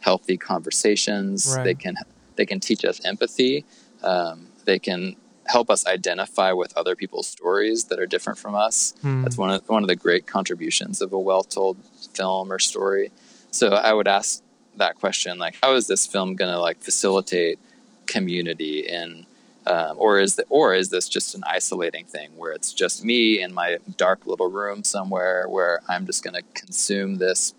healthy 0.00 0.36
conversations. 0.36 1.54
Right. 1.56 1.64
They 1.64 1.74
can 1.74 1.96
they 2.36 2.46
can 2.46 2.60
teach 2.60 2.84
us 2.84 3.04
empathy. 3.04 3.64
Um, 4.02 4.48
they 4.64 4.78
can 4.78 5.16
help 5.46 5.70
us 5.70 5.86
identify 5.86 6.52
with 6.52 6.76
other 6.76 6.96
people's 6.96 7.26
stories 7.26 7.84
that 7.84 7.98
are 7.98 8.06
different 8.06 8.38
from 8.38 8.54
us. 8.54 8.94
Hmm. 9.02 9.22
That's 9.22 9.36
one 9.36 9.50
of 9.50 9.68
one 9.68 9.82
of 9.82 9.88
the 9.88 9.96
great 9.96 10.26
contributions 10.26 11.00
of 11.00 11.12
a 11.12 11.18
well-told 11.18 11.76
film 12.14 12.52
or 12.52 12.58
story. 12.58 13.10
So 13.50 13.68
I 13.68 13.92
would 13.92 14.08
ask 14.08 14.42
that 14.76 14.96
question, 14.96 15.38
like, 15.38 15.56
how 15.62 15.74
is 15.74 15.86
this 15.86 16.06
film 16.06 16.34
going 16.34 16.52
to 16.52 16.58
like 16.58 16.82
facilitate 16.82 17.58
community 18.06 18.80
in, 18.80 19.26
um, 19.66 19.96
or 19.98 20.18
is 20.20 20.36
the, 20.36 20.44
or 20.48 20.74
is 20.74 20.90
this 20.90 21.08
just 21.08 21.34
an 21.34 21.42
isolating 21.46 22.04
thing 22.04 22.30
where 22.36 22.52
it's 22.52 22.72
just 22.72 23.04
me 23.04 23.40
in 23.42 23.54
my 23.54 23.78
dark 23.96 24.26
little 24.26 24.50
room 24.50 24.84
somewhere 24.84 25.48
where 25.48 25.80
I'm 25.88 26.06
just 26.06 26.22
going 26.22 26.34
to 26.34 26.42
consume 26.54 27.16
this 27.16 27.54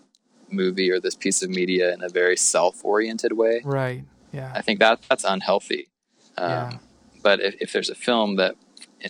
movie 0.50 0.90
or 0.90 1.00
this 1.00 1.14
piece 1.14 1.42
of 1.42 1.50
media 1.50 1.92
in 1.92 2.02
a 2.02 2.08
very 2.08 2.36
self-oriented 2.36 3.32
way? 3.32 3.62
Right. 3.64 4.04
Yeah. 4.32 4.52
I 4.54 4.62
think 4.62 4.78
that 4.80 5.02
that's 5.08 5.24
unhealthy. 5.24 5.88
Um, 6.36 6.50
Yeah. 6.50 6.78
But 7.22 7.40
if, 7.40 7.56
if 7.60 7.72
there's 7.72 7.90
a 7.90 7.94
film 7.94 8.36
that, 8.36 8.54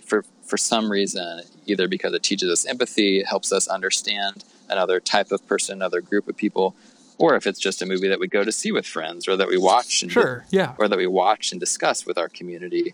for 0.03 0.23
for 0.43 0.57
some 0.57 0.89
reason, 0.89 1.41
either 1.65 1.87
because 1.87 2.13
it 2.13 2.23
teaches 2.23 2.49
us 2.49 2.65
empathy, 2.65 3.19
it 3.19 3.27
helps 3.27 3.51
us 3.51 3.67
understand 3.67 4.43
another 4.69 4.99
type 4.99 5.31
of 5.31 5.45
person, 5.45 5.73
another 5.77 6.01
group 6.01 6.27
of 6.27 6.37
people, 6.37 6.75
or 7.17 7.35
if 7.35 7.47
it's 7.47 7.59
just 7.59 7.81
a 7.81 7.85
movie 7.85 8.07
that 8.07 8.19
we 8.19 8.27
go 8.27 8.43
to 8.43 8.51
see 8.51 8.71
with 8.71 8.85
friends, 8.85 9.27
or 9.27 9.35
that 9.37 9.47
we 9.47 9.57
watch 9.57 10.01
and 10.03 10.11
Sure. 10.11 10.45
Yeah. 10.49 10.73
or 10.77 10.87
that 10.87 10.97
we 10.97 11.07
watch 11.07 11.51
and 11.51 11.59
discuss 11.59 12.05
with 12.05 12.17
our 12.17 12.29
community, 12.29 12.93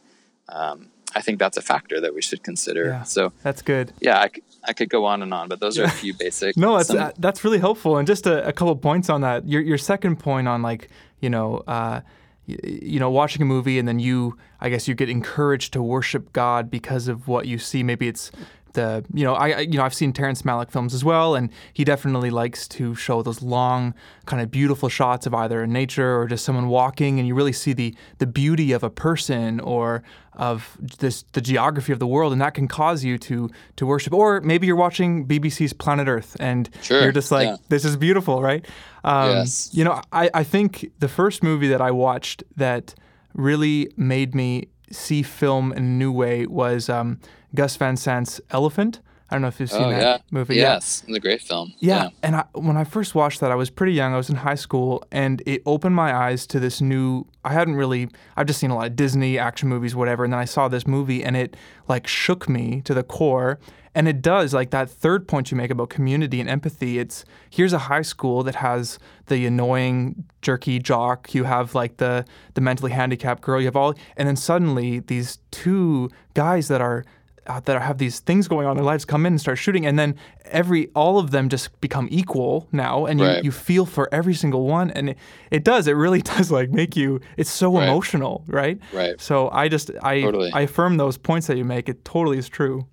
um, 0.50 0.88
I 1.16 1.22
think 1.22 1.38
that's 1.40 1.58
a 1.58 1.62
factor 1.62 2.02
that 2.02 2.14
we 2.16 2.22
should 2.22 2.42
consider. 2.44 2.86
Yeah. 2.88 3.04
So 3.04 3.34
That's 3.44 3.62
good. 3.62 3.94
yeah, 4.00 4.20
I, 4.20 4.30
c- 4.34 4.42
I 4.68 4.74
could 4.74 4.90
go 4.90 5.06
on 5.06 5.22
and 5.22 5.34
on, 5.34 5.48
but 5.48 5.60
those 5.60 5.78
are 5.78 5.84
a 5.84 5.90
few 5.92 6.14
basic. 6.14 6.58
No, 6.58 6.76
that's 6.78 6.88
some- 6.90 6.98
uh, 6.98 7.12
that's 7.20 7.44
really 7.44 7.60
helpful. 7.60 7.98
And 7.98 8.08
just 8.08 8.26
a, 8.26 8.48
a 8.48 8.52
couple 8.54 8.76
points 8.76 9.10
on 9.10 9.22
that. 9.22 9.48
Your 9.48 9.62
your 9.62 9.78
second 9.78 10.18
point 10.18 10.48
on 10.48 10.62
like 10.62 10.90
you 11.20 11.30
know. 11.30 11.58
Uh, 11.68 12.02
you 12.46 13.00
know, 13.00 13.10
watching 13.10 13.42
a 13.42 13.46
movie 13.46 13.80
and 13.80 13.88
then 13.88 14.00
you, 14.00 14.38
I 14.60 14.68
guess, 14.68 14.86
you 14.86 14.96
get 14.96 15.08
encouraged 15.10 15.72
to 15.74 15.82
worship 15.82 16.34
God 16.34 16.70
because 16.70 17.08
of 17.08 17.26
what 17.30 17.48
you 17.48 17.58
see. 17.58 17.84
Maybe 17.84 18.10
it's 18.10 18.32
the, 18.74 19.06
you 19.14 19.24
know, 19.24 19.34
I, 19.34 19.60
you 19.60 19.78
know, 19.78 19.84
I've 19.84 19.94
seen 19.94 20.14
Terrence 20.14 20.42
Malick 20.44 20.72
films 20.72 20.94
as 20.94 21.04
well, 21.04 21.36
and 21.36 21.50
he 21.74 21.84
definitely 21.84 22.30
likes 22.30 22.68
to 22.70 22.96
show 22.96 23.22
those 23.22 23.42
long, 23.42 23.94
kind 24.26 24.42
of 24.42 24.52
beautiful 24.52 24.90
shots 24.90 25.26
of 25.26 25.34
either 25.34 25.66
nature 25.66 26.20
or 26.20 26.28
just 26.28 26.46
someone 26.46 26.68
walking, 26.68 27.20
and 27.20 27.28
you 27.28 27.36
really 27.36 27.54
see 27.54 27.74
the 27.74 27.96
the 28.18 28.28
beauty 28.28 28.72
of 28.72 28.84
a 28.84 28.90
person 28.90 29.60
or 29.60 30.04
of 30.34 30.78
this 31.00 31.24
the 31.34 31.42
geography 31.42 31.94
of 31.94 32.00
the 32.00 32.08
world, 32.08 32.34
and 32.34 32.42
that 32.42 32.54
can 32.54 32.68
cause 32.68 33.04
you 33.04 33.18
to 33.20 33.50
to 33.76 33.86
worship. 33.86 34.14
Or 34.14 34.42
maybe 34.42 34.68
you're 34.68 34.76
watching 34.76 35.28
BBC's 35.28 35.74
Planet 35.74 36.08
Earth, 36.08 36.36
and 36.40 36.70
Sure, 36.82 37.02
you're 37.02 37.12
just 37.12 37.32
like, 37.32 37.48
yeah. 37.48 37.56
this 37.70 37.86
is 37.86 37.96
beautiful, 37.96 38.42
right? 38.42 38.66
Um, 39.04 39.30
Yes. 39.30 39.70
You 39.74 39.84
know, 39.84 40.02
I, 40.12 40.30
I 40.34 40.44
think 40.44 40.92
the 41.00 41.08
first 41.08 41.44
movie 41.44 41.68
that 41.68 41.82
I 41.82 41.92
watched 41.92 42.44
that 42.56 42.96
really 43.34 43.92
made 43.98 44.36
me 44.36 44.68
see 44.92 45.24
film 45.24 45.72
in 45.74 45.84
a 45.84 45.88
new 45.88 46.12
way 46.12 46.46
was 46.46 46.90
um, 46.90 47.20
Gus 47.56 47.76
Van 47.76 47.96
Sant's 47.98 48.42
Elephant. 48.52 49.00
I 49.34 49.36
don't 49.36 49.42
know 49.42 49.48
if 49.48 49.60
you've 49.60 49.72
seen 49.72 49.82
oh 49.82 49.90
that 49.90 50.00
yeah, 50.00 50.18
movie. 50.30 50.58
yes, 50.58 51.04
it's 51.08 51.18
a 51.18 51.20
great 51.20 51.42
film. 51.42 51.74
Yeah. 51.80 52.10
And 52.22 52.36
I, 52.36 52.46
when 52.54 52.78
I 52.78 52.84
first 52.84 53.16
watched 53.16 53.40
that, 53.40 53.52
I 53.52 53.56
was 53.56 53.72
pretty 53.72 53.94
young. 53.94 54.14
I 54.14 54.18
was 54.18 54.30
in 54.30 54.36
high 54.36 54.54
school, 54.54 55.04
and 55.12 55.42
it 55.48 55.64
opened 55.66 55.96
my 55.96 56.14
eyes 56.14 56.46
to 56.48 56.60
this 56.60 56.82
new. 56.82 57.26
I 57.44 57.54
hadn't 57.54 57.74
really. 57.74 58.10
I've 58.38 58.46
just 58.46 58.60
seen 58.60 58.70
a 58.70 58.76
lot 58.76 58.86
of 58.86 58.96
Disney 58.96 59.40
action 59.40 59.70
movies, 59.70 59.96
whatever. 59.96 60.24
And 60.24 60.34
then 60.34 60.40
I 60.40 60.46
saw 60.46 60.68
this 60.68 60.86
movie, 60.86 61.24
and 61.24 61.36
it 61.36 61.58
like 61.88 62.06
shook 62.06 62.48
me 62.48 62.82
to 62.82 62.94
the 62.94 63.02
core. 63.02 63.60
And 63.96 64.08
it 64.08 64.22
does 64.22 64.54
like 64.54 64.70
that 64.70 64.88
third 64.88 65.28
point 65.28 65.50
you 65.50 65.58
make 65.58 65.72
about 65.72 65.90
community 65.90 66.40
and 66.40 66.48
empathy. 66.48 67.00
It's 67.00 67.26
here's 67.50 67.74
a 67.74 67.80
high 67.80 68.02
school 68.04 68.44
that 68.44 68.56
has 68.56 69.00
the 69.28 69.48
annoying 69.48 70.26
jerky 70.44 70.78
jock. 70.78 71.34
You 71.34 71.46
have 71.46 71.74
like 71.74 71.98
the 71.98 72.26
the 72.54 72.62
mentally 72.62 72.92
handicapped 72.92 73.42
girl. 73.42 73.60
You 73.60 73.66
have 73.66 73.76
all, 73.76 73.96
and 74.16 74.28
then 74.28 74.36
suddenly 74.36 75.00
these 75.00 75.40
two 75.50 76.12
guys 76.36 76.68
that 76.68 76.82
are 76.82 77.04
uh, 77.48 77.60
that 77.66 77.82
have 77.82 77.98
these 77.98 78.20
things 78.20 78.48
going 78.48 78.66
on 78.66 78.72
in 78.72 78.78
their 78.78 78.86
lives 78.86 79.06
come 79.06 79.26
in 79.26 79.34
and 79.34 79.42
start 79.42 79.58
shooting 79.58 79.86
and 79.86 79.98
then 80.00 80.16
every 80.46 80.88
all 80.96 81.20
of 81.20 81.32
them 81.32 81.50
just 81.50 81.80
become 81.82 82.08
equal 82.12 82.68
now 82.72 83.06
and 83.06 83.20
you, 83.20 83.26
Right. 83.26 83.44
you 83.44 83.52
feel 83.52 83.86
for 83.86 84.08
every 84.14 84.34
single 84.34 84.66
one 84.68 84.92
and 84.92 85.10
it, 85.10 85.18
it 85.52 85.64
does 85.64 85.88
it 85.88 85.94
really 85.94 86.22
does 86.36 86.52
like 86.52 86.70
make 86.72 86.96
you 86.96 87.20
it's 87.38 87.50
so 87.52 87.78
Right. 87.78 87.84
emotional 87.84 88.44
right 88.48 88.80
Right. 88.94 89.20
so 89.20 89.50
i 89.52 89.68
just 89.68 89.92
i 90.02 90.22
Totally. 90.22 90.52
i 90.54 90.62
affirm 90.62 90.98
those 90.98 91.18
points 91.18 91.48
that 91.48 91.58
you 91.58 91.66
make 91.66 91.90
it 91.90 92.06
totally 92.06 92.38
is 92.38 92.48
true 92.50 92.88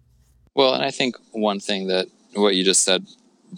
Well, 0.54 0.74
and 0.74 0.82
I 0.84 0.90
think 0.90 1.16
one 1.32 1.60
thing 1.60 1.86
that 1.88 2.06
what 2.34 2.54
you 2.56 2.64
just 2.64 2.82
said 2.82 3.06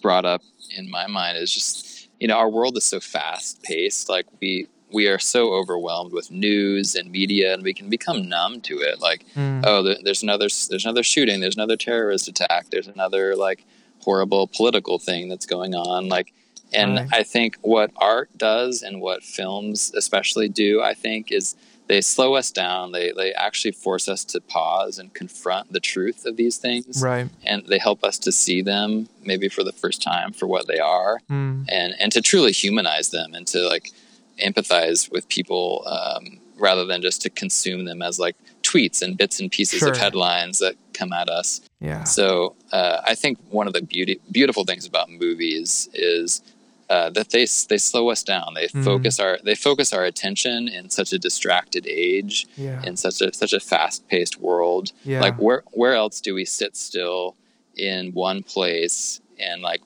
brought 0.02 0.24
up 0.24 0.42
in 0.76 0.90
my 0.90 1.06
mind 1.06 1.38
is 1.38 1.52
just 1.52 2.08
you 2.20 2.28
know 2.28 2.36
our 2.36 2.48
world 2.50 2.76
is 2.76 2.84
so 2.84 3.00
fast 3.00 3.62
paced. 3.62 4.08
Like 4.08 4.26
we 4.40 4.66
we 4.92 5.08
are 5.08 5.18
so 5.18 5.52
overwhelmed 5.54 6.12
with 6.12 6.30
news 6.30 6.94
and 6.94 7.10
media, 7.10 7.54
and 7.54 7.62
we 7.62 7.74
can 7.74 7.88
become 7.88 8.28
numb 8.28 8.60
to 8.62 8.78
it. 8.78 9.00
Like 9.00 9.24
Mm. 9.34 9.62
oh, 9.66 9.82
there's 10.04 10.22
another 10.22 10.48
there's 10.70 10.84
another 10.84 11.02
shooting, 11.02 11.40
there's 11.40 11.56
another 11.56 11.76
terrorist 11.76 12.28
attack, 12.28 12.66
there's 12.70 12.88
another 12.88 13.36
like 13.36 13.64
horrible 14.04 14.46
political 14.46 14.98
thing 14.98 15.28
that's 15.28 15.46
going 15.46 15.74
on. 15.74 16.08
Like, 16.08 16.32
and 16.72 16.96
Right. 16.96 17.08
I 17.12 17.22
think 17.22 17.56
what 17.62 17.90
art 17.96 18.30
does 18.36 18.82
and 18.82 19.00
what 19.00 19.22
films 19.22 19.92
especially 19.94 20.48
do, 20.48 20.82
I 20.82 20.94
think, 20.94 21.30
is 21.30 21.54
they 21.88 22.00
slow 22.00 22.34
us 22.34 22.50
down. 22.50 22.92
They 22.92 23.12
they 23.12 23.32
actually 23.34 23.72
force 23.72 24.08
us 24.08 24.24
to 24.26 24.40
pause 24.40 24.98
and 24.98 25.12
confront 25.12 25.72
the 25.72 25.80
truth 25.80 26.24
of 26.24 26.36
these 26.36 26.56
things 26.56 27.02
right 27.02 27.28
and 27.44 27.66
they 27.66 27.78
help 27.78 28.02
us 28.04 28.18
to 28.20 28.32
see 28.32 28.62
them 28.62 29.08
maybe 29.24 29.48
for 29.48 29.62
the 29.62 29.72
first 29.72 30.02
time 30.02 30.32
for 30.32 30.46
what 30.46 30.66
they 30.66 30.78
are 30.78 31.18
mm. 31.30 31.64
and 31.68 31.94
and 32.00 32.10
to 32.12 32.20
truly 32.22 32.52
humanize 32.52 33.10
them 33.10 33.34
and 33.34 33.46
to 33.48 33.68
like 33.68 33.90
empathize 34.38 35.10
with 35.10 35.28
people 35.28 35.82
um, 35.86 36.38
rather 36.58 36.84
than 36.84 37.02
just 37.02 37.22
to 37.22 37.30
consume 37.30 37.84
them 37.84 38.02
as 38.02 38.18
like 38.18 38.36
tweets 38.62 39.02
and 39.02 39.16
bits 39.16 39.40
and 39.40 39.50
pieces 39.50 39.80
Sure. 39.80 39.90
of 39.90 39.96
headlines 39.96 40.58
that 40.60 40.74
come 40.94 41.12
at 41.12 41.28
us 41.28 41.60
yeah 41.80 42.04
so 42.04 42.54
uh, 42.72 43.00
I 43.06 43.14
think 43.14 43.38
one 43.50 43.66
of 43.66 43.72
the 43.72 43.82
beauty 43.82 44.20
beautiful 44.30 44.64
things 44.64 44.86
about 44.86 45.10
movies 45.10 45.88
is 45.94 46.42
uh, 46.90 47.08
that 47.10 47.30
they 47.30 47.46
they 47.70 47.78
slow 47.78 48.10
us 48.10 48.22
down. 48.22 48.52
They 48.54 48.66
Mhm. 48.68 48.84
focus 48.84 49.18
our 49.18 49.38
they 49.42 49.54
focus 49.54 49.92
our 49.94 50.04
attention 50.04 50.68
in 50.68 50.90
such 50.90 51.12
a 51.14 51.18
distracted 51.18 51.86
age, 51.86 52.46
yeah 52.56 52.82
in 52.82 52.96
such 52.98 53.22
a 53.22 53.32
such 53.32 53.54
a 53.54 53.60
fast 53.60 54.06
paced 54.08 54.38
world. 54.40 54.92
yeah 55.04 55.20
Like 55.20 55.36
where 55.40 55.62
where 55.72 55.94
else 55.94 56.20
do 56.20 56.34
we 56.34 56.44
sit 56.44 56.76
still 56.76 57.34
in 57.76 58.12
one 58.12 58.42
place 58.42 59.20
and 59.38 59.62
like 59.62 59.80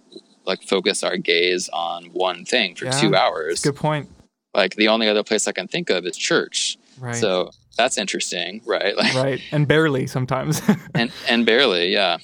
like 0.46 0.62
focus 0.62 1.04
our 1.04 1.16
gaze 1.16 1.68
on 1.72 2.06
one 2.06 2.44
thing 2.44 2.74
for 2.74 2.86
Yeah, 2.86 3.00
two 3.00 3.14
hours. 3.14 3.60
Good 3.62 3.76
point. 3.76 4.08
Like 4.56 4.74
the 4.76 4.88
only 4.88 5.08
other 5.08 5.22
place 5.22 5.46
I 5.46 5.52
can 5.52 5.68
think 5.68 5.90
of 5.90 6.04
is 6.06 6.16
church. 6.16 6.78
Right. 6.98 7.14
So 7.14 7.50
that's 7.76 7.98
interesting, 7.98 8.62
right? 8.66 8.96
Like, 9.02 9.14
right. 9.14 9.40
And 9.52 9.68
barely 9.68 10.06
sometimes. 10.06 10.60
and 10.94 11.12
and 11.28 11.44
barely, 11.46 11.92
yeah. 11.92 12.18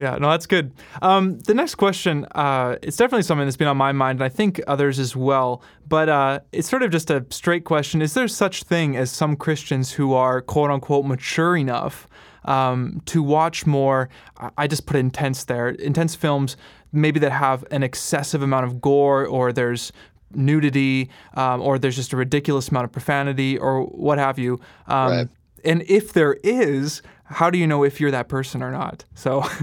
Yeah, 0.00 0.16
no, 0.16 0.30
that's 0.30 0.46
good. 0.46 0.72
Um, 1.00 1.38
the 1.40 1.54
next 1.54 1.76
question, 1.76 2.26
uh, 2.34 2.74
it's 2.82 2.96
definitely 2.96 3.22
something 3.22 3.46
that's 3.46 3.56
been 3.56 3.68
on 3.68 3.76
my 3.76 3.92
mind, 3.92 4.18
and 4.18 4.24
I 4.24 4.28
think 4.28 4.60
others 4.66 4.98
as 4.98 5.14
well. 5.14 5.62
But 5.88 6.08
uh, 6.08 6.40
it's 6.50 6.68
sort 6.68 6.82
of 6.82 6.90
just 6.90 7.08
a 7.10 7.24
straight 7.30 7.62
question: 7.64 8.02
Is 8.02 8.14
there 8.14 8.26
such 8.26 8.64
thing 8.64 8.96
as 8.96 9.12
some 9.12 9.36
Christians 9.36 9.92
who 9.92 10.12
are 10.14 10.40
quote 10.40 10.72
unquote 10.72 11.04
mature 11.06 11.56
enough 11.56 12.08
um, 12.44 13.00
to 13.06 13.22
watch 13.22 13.64
more? 13.64 14.08
I- 14.38 14.50
I 14.58 14.66
just 14.66 14.86
put 14.86 14.96
intense 14.96 15.44
there, 15.44 15.68
intense 15.68 16.16
films, 16.16 16.56
maybe 16.90 17.20
that 17.20 17.30
have 17.30 17.64
an 17.70 17.84
excessive 17.84 18.42
amount 18.42 18.66
of 18.66 18.80
gore, 18.80 19.24
or 19.24 19.52
there's 19.52 19.92
nudity, 20.34 21.10
um, 21.34 21.60
or 21.60 21.78
there's 21.78 21.96
just 21.96 22.12
a 22.12 22.16
ridiculous 22.16 22.68
amount 22.68 22.84
of 22.84 22.92
profanity, 22.92 23.58
or 23.58 23.82
what 23.84 24.18
have 24.18 24.38
you. 24.38 24.60
Um, 24.86 25.10
Right. 25.10 25.28
And 25.64 25.82
if 25.86 26.12
there 26.12 26.38
is, 26.42 27.02
how 27.24 27.48
do 27.48 27.56
you 27.56 27.66
know 27.68 27.84
if 27.84 28.00
you're 28.00 28.10
that 28.10 28.28
person 28.28 28.62
or 28.62 28.70
not? 28.70 29.04
So. 29.14 29.44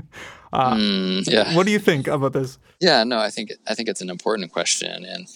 Uh, 0.52 0.74
Mm, 0.74 1.32
yeah. 1.32 1.56
what 1.56 1.68
do 1.68 1.72
you 1.72 1.78
think 1.78 2.08
about 2.08 2.34
this? 2.34 2.58
Yeah, 2.80 3.04
no, 3.04 3.20
I 3.20 3.30
think 3.30 3.52
I 3.68 3.76
think 3.76 3.88
it's 3.88 4.02
an 4.02 4.10
important 4.10 4.52
question, 4.52 5.06
and 5.06 5.28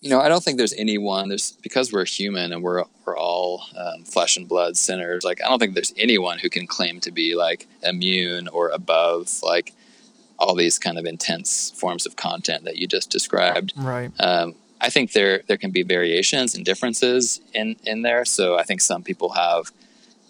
you 0.00 0.10
know, 0.10 0.20
I 0.20 0.28
don't 0.28 0.44
think 0.44 0.58
there's 0.58 0.74
anyone. 0.74 1.28
There's 1.28 1.52
because 1.60 1.92
we're 1.92 2.04
human 2.04 2.52
and 2.52 2.62
we're 2.62 2.84
we're 3.04 3.18
all 3.18 3.64
um, 3.76 4.04
flesh 4.04 4.36
and 4.36 4.46
blood 4.46 4.76
sinners. 4.76 5.24
Like, 5.24 5.42
I 5.42 5.48
don't 5.48 5.58
think 5.58 5.74
there's 5.74 5.92
anyone 5.96 6.38
who 6.38 6.48
can 6.48 6.68
claim 6.68 7.00
to 7.00 7.10
be 7.10 7.34
like 7.34 7.66
immune 7.82 8.46
or 8.46 8.68
above 8.68 9.28
like 9.42 9.72
all 10.38 10.54
these 10.54 10.78
kind 10.78 10.98
of 10.98 11.04
intense 11.04 11.70
forms 11.72 12.06
of 12.06 12.16
content 12.16 12.64
that 12.64 12.76
you 12.76 12.86
just 12.86 13.10
described. 13.10 13.72
Right. 13.76 14.10
Um, 14.20 14.54
I 14.80 14.90
think 14.90 15.12
there 15.12 15.42
there 15.48 15.56
can 15.56 15.70
be 15.72 15.82
variations 15.82 16.54
and 16.54 16.64
differences 16.64 17.40
in 17.52 17.76
in 17.84 18.02
there. 18.02 18.24
So 18.24 18.56
I 18.56 18.62
think 18.62 18.80
some 18.80 19.02
people 19.02 19.30
have 19.30 19.72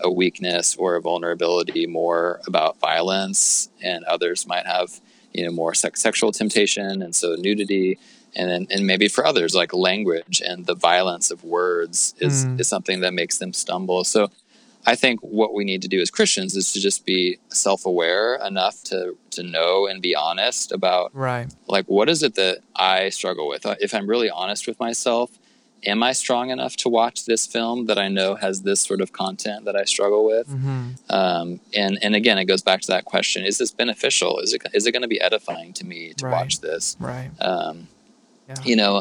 a 0.01 0.11
weakness 0.11 0.77
or 0.77 0.95
a 0.97 1.01
vulnerability 1.03 1.87
more 1.87 2.41
about 2.47 2.79
violence, 2.81 3.69
and 3.83 4.05
others 4.05 4.47
might 4.47 4.67
have 4.67 5.01
you 5.35 5.45
know 5.45 5.53
more 5.53 5.75
sex, 5.75 6.01
sexual 6.01 6.33
temptation, 6.33 7.03
and 7.03 7.15
so 7.15 7.35
nudity. 7.35 7.99
And 8.37 8.49
then, 8.51 8.67
and 8.71 8.87
maybe 8.87 9.09
for 9.09 9.27
others, 9.27 9.55
like 9.55 9.73
language 9.73 10.41
and 10.47 10.67
the 10.67 10.75
violence 10.75 11.31
of 11.31 11.43
words 11.43 12.15
is, 12.21 12.45
Mm. 12.45 12.61
is 12.61 12.69
something 12.69 13.01
that 13.01 13.13
makes 13.15 13.39
them 13.39 13.53
stumble. 13.55 14.05
So, 14.05 14.31
I 14.93 14.95
think 15.03 15.21
what 15.41 15.51
we 15.57 15.65
need 15.71 15.83
to 15.87 15.89
do 15.95 16.01
as 16.05 16.11
Christians 16.19 16.53
is 16.61 16.73
to 16.73 16.79
just 16.89 17.01
be 17.13 17.21
self-aware 17.65 18.27
enough 18.51 18.77
to 18.91 18.99
to 19.37 19.43
know 19.55 19.87
and 19.89 19.97
be 20.09 20.15
honest 20.29 20.67
about 20.79 21.07
Right. 21.29 21.49
like 21.75 21.87
what 21.97 22.09
is 22.15 22.21
it 22.27 22.35
that 22.43 22.57
I 22.97 23.11
struggle 23.11 23.47
with? 23.53 23.63
Uh, 23.67 23.77
If 23.87 23.91
I'm 23.97 24.09
really 24.15 24.31
honest 24.43 24.63
with 24.69 24.79
myself, 24.87 25.29
am 25.93 26.01
I 26.11 26.13
strong 26.25 26.47
enough 26.57 26.75
to 26.83 26.89
watch 27.01 27.19
this 27.31 27.43
film 27.55 27.79
that 27.89 27.99
I 28.07 28.09
know 28.17 28.31
has 28.45 28.57
this 28.69 28.81
sort 28.89 29.01
of 29.05 29.09
content 29.23 29.61
that 29.67 29.77
I 29.83 29.85
struggle 29.95 30.23
with? 30.33 30.49
hmm 30.49 30.85
Um, 31.21 31.47
and 31.83 31.93
and 32.05 32.13
again, 32.21 32.39
it 32.43 32.47
goes 32.53 32.63
back 32.71 32.81
to 32.85 32.91
that 32.95 33.05
question: 33.13 33.41
Is 33.51 33.57
this 33.63 33.73
beneficial? 33.83 34.33
Is 34.45 34.51
it 34.57 34.61
is 34.79 34.83
it 34.87 34.93
going 34.95 35.07
to 35.09 35.15
be 35.17 35.21
edifying 35.29 35.71
to 35.79 35.85
me 35.93 36.01
to 36.19 36.23
Right. 36.25 36.35
watch 36.37 36.55
this? 36.69 36.85
Right. 37.11 37.31
Um, 37.51 37.77
Yeah. 38.51 38.61
you 38.71 38.77
know, 38.81 38.95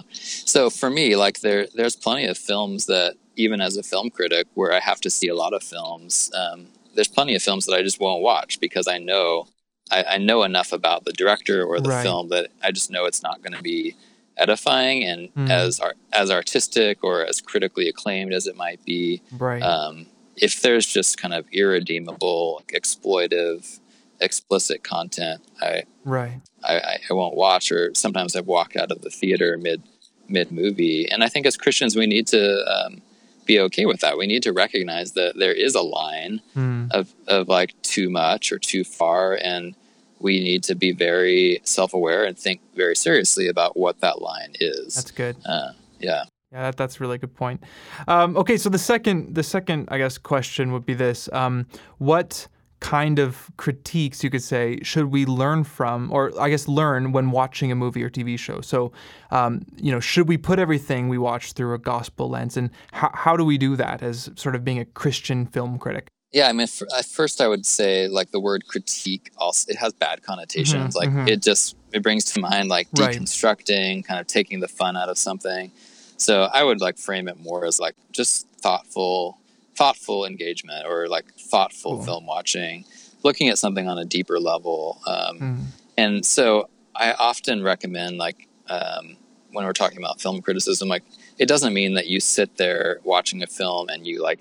so 0.55 0.61
for 0.81 0.89
me, 0.99 1.05
like 1.25 1.37
there 1.45 1.63
there's 1.77 1.97
plenty 2.05 2.25
of 2.33 2.37
films 2.51 2.79
that 2.93 3.11
even 3.37 3.61
as 3.61 3.77
a 3.77 3.83
film 3.83 4.09
critic, 4.09 4.47
where 4.55 4.73
I 4.73 4.79
have 4.79 4.99
to 5.01 5.09
see 5.09 5.27
a 5.29 5.35
lot 5.35 5.53
of 5.53 5.63
films. 5.63 6.31
Um, 6.35 6.67
there's 6.95 7.07
plenty 7.07 7.35
of 7.35 7.41
films 7.43 7.65
that 7.65 7.75
I 7.75 7.83
just 7.83 7.99
won't 7.99 8.21
watch 8.23 8.59
because 8.59 8.87
I 8.87 8.97
know 8.97 9.47
I, 9.89 10.03
I 10.03 10.17
know 10.17 10.43
enough 10.43 10.73
about 10.73 11.05
the 11.05 11.13
director 11.13 11.63
or 11.63 11.79
the 11.79 11.89
Right. 11.89 12.03
film 12.03 12.27
that 12.29 12.49
I 12.61 12.71
just 12.71 12.91
know 12.91 13.05
it's 13.05 13.23
not 13.23 13.41
going 13.41 13.53
to 13.53 13.63
be 13.63 13.95
edifying 14.35 15.03
and 15.05 15.33
Mm. 15.33 15.49
as 15.49 15.79
art, 15.79 15.95
as 16.11 16.29
artistic 16.29 17.03
or 17.03 17.23
as 17.25 17.39
critically 17.39 17.87
acclaimed 17.87 18.33
as 18.33 18.47
it 18.47 18.57
might 18.57 18.83
be. 18.83 19.21
Right. 19.31 19.61
Um, 19.63 20.07
if 20.35 20.61
there's 20.61 20.85
just 20.85 21.17
kind 21.17 21.33
of 21.33 21.45
irredeemable, 21.53 22.61
exploitive, 22.73 23.79
explicit 24.19 24.83
content, 24.83 25.41
I, 25.61 25.83
right. 26.03 26.41
I, 26.63 26.79
I- 26.79 26.99
I 27.09 27.13
won't 27.13 27.35
watch. 27.35 27.71
Or 27.71 27.93
sometimes 27.95 28.35
I 28.35 28.41
walk 28.41 28.75
out 28.75 28.91
of 28.91 29.01
the 29.01 29.09
theater 29.09 29.57
mid 29.57 29.81
mid 30.27 30.51
movie. 30.51 31.07
And 31.09 31.23
I 31.23 31.29
think 31.29 31.45
as 31.45 31.55
Christians, 31.55 31.95
we 31.95 32.05
need 32.07 32.27
to 32.27 32.43
um, 32.69 33.01
be 33.47 33.59
okay 33.61 33.85
with 33.85 34.01
that. 34.01 34.17
We 34.17 34.27
need 34.27 34.43
to 34.43 34.51
recognize 34.53 35.13
that 35.13 35.37
there 35.37 35.53
is 35.53 35.73
a 35.75 35.81
line 35.81 36.41
Mm. 36.55 36.91
of, 36.91 37.13
of 37.27 37.47
like 37.47 37.73
too 37.81 38.09
much 38.09 38.51
or 38.51 38.59
too 38.59 38.83
far 38.83 39.33
and 39.41 39.75
we 40.19 40.39
need 40.39 40.63
to 40.63 40.75
be 40.75 40.91
very 40.91 41.59
self-aware 41.63 42.23
and 42.25 42.37
think 42.37 42.59
very 42.75 42.95
seriously 42.95 43.47
about 43.47 43.77
what 43.77 43.99
that 44.01 44.21
line 44.21 44.53
is 44.59 44.95
That's 44.95 45.11
good. 45.11 45.35
uh, 45.45 45.71
yeah 45.99 46.23
Yeah, 46.51 46.61
that, 46.63 46.77
that's 46.77 46.95
a 46.97 46.99
really 46.99 47.17
good 47.17 47.35
point. 47.35 47.61
Um, 48.07 48.35
okay, 48.37 48.57
so 48.57 48.69
the 48.69 48.79
second, 48.79 49.35
the 49.35 49.43
second, 49.43 49.87
I 49.91 49.97
guess, 49.97 50.17
question 50.17 50.71
would 50.73 50.85
be 50.85 50.93
this: 50.95 51.29
um, 51.33 51.65
What 51.99 52.47
kind 52.79 53.17
of 53.19 53.49
critiques, 53.57 54.23
you 54.23 54.29
could 54.29 54.43
say, 54.43 54.79
should 54.83 55.05
we 55.05 55.25
learn 55.25 55.63
from, 55.63 56.11
or 56.11 56.31
I 56.39 56.49
guess 56.49 56.67
learn 56.67 57.11
when 57.11 57.31
watching 57.31 57.71
a 57.71 57.75
movie 57.75 58.03
or 58.03 58.09
TV 58.09 58.37
show? 58.37 58.61
So, 58.61 58.91
um, 59.31 59.65
you 59.77 59.91
know, 59.91 59.99
should 59.99 60.27
we 60.27 60.37
put 60.37 60.59
everything 60.59 61.09
we 61.09 61.17
watch 61.17 61.53
through 61.53 61.73
a 61.73 61.79
gospel 61.79 62.29
lens, 62.29 62.55
and 62.55 62.69
how, 62.91 63.09
how 63.13 63.35
do 63.35 63.43
we 63.43 63.57
do 63.57 63.75
that 63.77 64.03
as 64.03 64.29
sort 64.35 64.55
of 64.55 64.63
being 64.63 64.79
a 64.79 64.85
Christian 64.85 65.45
film 65.45 65.77
critic? 65.79 66.07
yeah 66.33 66.49
i 66.49 66.51
mean 66.51 66.63
f- 66.63 66.81
at 66.99 67.05
first 67.05 67.39
i 67.39 67.47
would 67.47 67.65
say 67.65 68.09
like 68.09 68.31
the 68.31 68.39
word 68.39 68.67
critique 68.67 69.31
also 69.37 69.71
it 69.71 69.77
has 69.77 69.93
bad 69.93 70.21
connotations 70.23 70.93
Mhm, 70.93 70.99
like 70.99 71.09
mhm. 71.09 71.27
it 71.29 71.41
just 71.41 71.73
it 71.93 72.03
brings 72.03 72.25
to 72.25 72.41
mind 72.41 72.67
like 72.67 72.85
Right. 72.99 73.15
deconstructing 73.17 74.03
kind 74.03 74.19
of 74.19 74.27
taking 74.27 74.59
the 74.59 74.67
fun 74.67 74.97
out 74.97 75.07
of 75.07 75.17
something 75.17 75.71
so 76.17 76.49
i 76.53 76.61
would 76.65 76.81
like 76.81 76.97
frame 76.97 77.29
it 77.29 77.39
more 77.39 77.63
as 77.65 77.79
like 77.79 77.95
just 78.11 78.45
thoughtful 78.59 79.37
thoughtful 79.77 80.25
engagement 80.25 80.85
or 80.87 81.07
like 81.07 81.27
thoughtful 81.51 81.95
Cool. 81.97 82.05
film 82.05 82.25
watching 82.25 82.85
looking 83.23 83.47
at 83.49 83.57
something 83.57 83.87
on 83.87 83.97
a 83.97 84.05
deeper 84.05 84.39
level 84.39 84.99
um, 85.07 85.37
Mm. 85.39 85.63
and 85.97 86.25
so 86.25 86.69
I 86.95 87.13
often 87.13 87.61
recommend 87.63 88.17
like 88.17 88.47
um, 88.69 89.17
when 89.51 89.65
we're 89.65 89.73
talking 89.83 89.97
about 89.99 90.19
film 90.19 90.41
criticism, 90.41 90.87
like 90.89 91.03
it 91.37 91.47
doesn't 91.47 91.73
mean 91.73 91.93
that 91.93 92.07
you 92.07 92.19
sit 92.19 92.57
there 92.57 92.99
watching 93.03 93.41
a 93.43 93.47
film 93.47 93.87
and 93.89 94.05
you 94.07 94.21
like 94.29 94.39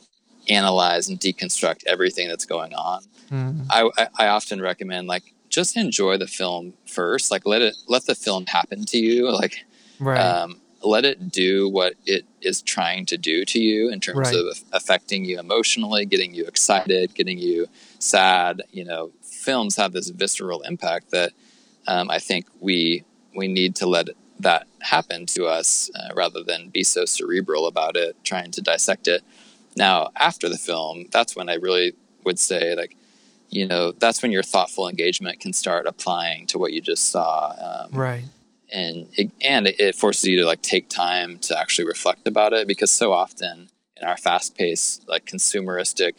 analyze 0.49 1.09
and 1.09 1.18
deconstruct 1.20 1.81
everything 1.87 2.29
that's 2.29 2.44
going 2.46 2.72
on. 2.75 3.03
Mm. 3.31 3.66
I, 3.70 3.90
I, 3.99 4.09
I 4.25 4.27
often 4.29 4.61
recommend 4.61 5.07
like 5.07 5.35
just 5.49 5.77
enjoy 5.77 6.16
the 6.16 6.27
film 6.27 6.72
first, 6.87 7.31
like 7.31 7.44
let 7.46 7.62
it 7.62 7.77
let 7.88 8.07
the 8.07 8.14
film 8.14 8.46
happen 8.46 8.85
to 8.87 8.99
you, 8.99 9.31
like 9.31 9.64
Right. 10.01 10.18
um, 10.18 10.61
let 10.87 11.05
it 11.05 11.31
do 11.31 11.68
what 11.68 11.94
it 12.07 12.25
is 12.42 12.62
trying 12.62 13.07
to 13.07 13.16
do 13.18 13.44
to 13.44 13.59
you 13.59 13.90
in 13.90 14.01
terms 14.01 14.18
Right. 14.18 14.35
of 14.37 14.62
affecting 14.72 15.25
you 15.25 15.38
emotionally, 15.38 16.07
getting 16.07 16.35
you 16.35 16.44
excited, 16.46 17.14
getting 17.14 17.38
you 17.38 17.66
sad. 17.99 18.62
You 18.72 18.85
know, 18.85 19.11
films 19.22 19.77
have 19.77 19.92
this 19.92 20.09
visceral 20.11 20.62
impact 20.62 21.11
that 21.11 21.33
um, 21.87 22.11
I 22.11 22.18
think 22.18 22.46
we 22.61 23.05
we 23.35 23.49
need 23.49 23.75
to 23.77 23.87
let 23.87 24.09
that 24.40 24.66
happen 24.81 25.27
to 25.27 25.46
us 25.46 25.90
uh, 25.94 26.14
rather 26.14 26.42
than 26.42 26.68
be 26.68 26.85
so 26.85 27.05
cerebral 27.05 27.66
about 27.66 27.96
it, 27.96 28.16
trying 28.25 28.51
to 28.53 28.62
dissect 28.62 29.09
it. 29.09 29.22
Now, 29.77 30.11
after 30.16 30.49
the 30.49 30.59
film, 30.59 31.07
that's 31.11 31.35
when 31.37 31.49
I 31.49 31.55
really 31.55 31.94
would 32.25 32.38
say 32.38 32.75
like. 32.77 32.96
You 33.49 33.64
know, 33.64 33.92
that's 33.92 34.22
when 34.22 34.33
your 34.33 34.42
thoughtful 34.42 34.88
engagement 34.88 35.38
can 35.38 35.53
start 35.53 35.87
applying 35.87 36.49
to 36.49 36.59
what 36.59 36.72
you 36.72 36.81
just 36.81 37.11
saw. 37.12 37.55
Um, 37.66 37.96
right. 37.96 38.25
And 38.73 39.09
it, 39.17 39.31
and 39.43 39.67
it 39.67 39.95
forces 39.95 40.25
you 40.25 40.37
to 40.41 40.45
like 40.47 40.63
take 40.63 40.89
time 40.89 41.39
to 41.39 41.59
actually 41.59 41.87
reflect 41.87 42.27
about 42.27 42.53
it 42.53 42.67
because 42.67 42.91
so 42.91 43.13
often 43.13 43.69
in 43.97 44.07
our 44.07 44.17
fast-paced 44.17 45.09
like 45.09 45.25
consumeristic 45.25 46.15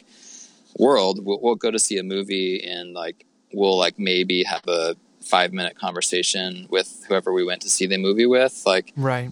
world 0.78 1.24
we'll, 1.24 1.38
we'll 1.40 1.54
go 1.54 1.70
to 1.70 1.78
see 1.78 1.98
a 1.98 2.02
movie 2.02 2.62
and 2.64 2.92
like 2.94 3.24
we'll 3.52 3.76
like 3.78 3.98
maybe 3.98 4.44
have 4.44 4.62
a 4.68 4.96
five 5.20 5.52
minute 5.52 5.76
conversation 5.78 6.66
with 6.70 7.04
whoever 7.08 7.32
we 7.32 7.44
went 7.44 7.60
to 7.62 7.68
see 7.68 7.86
the 7.86 7.98
movie 7.98 8.26
with 8.26 8.62
like 8.66 8.92
Right. 8.96 9.30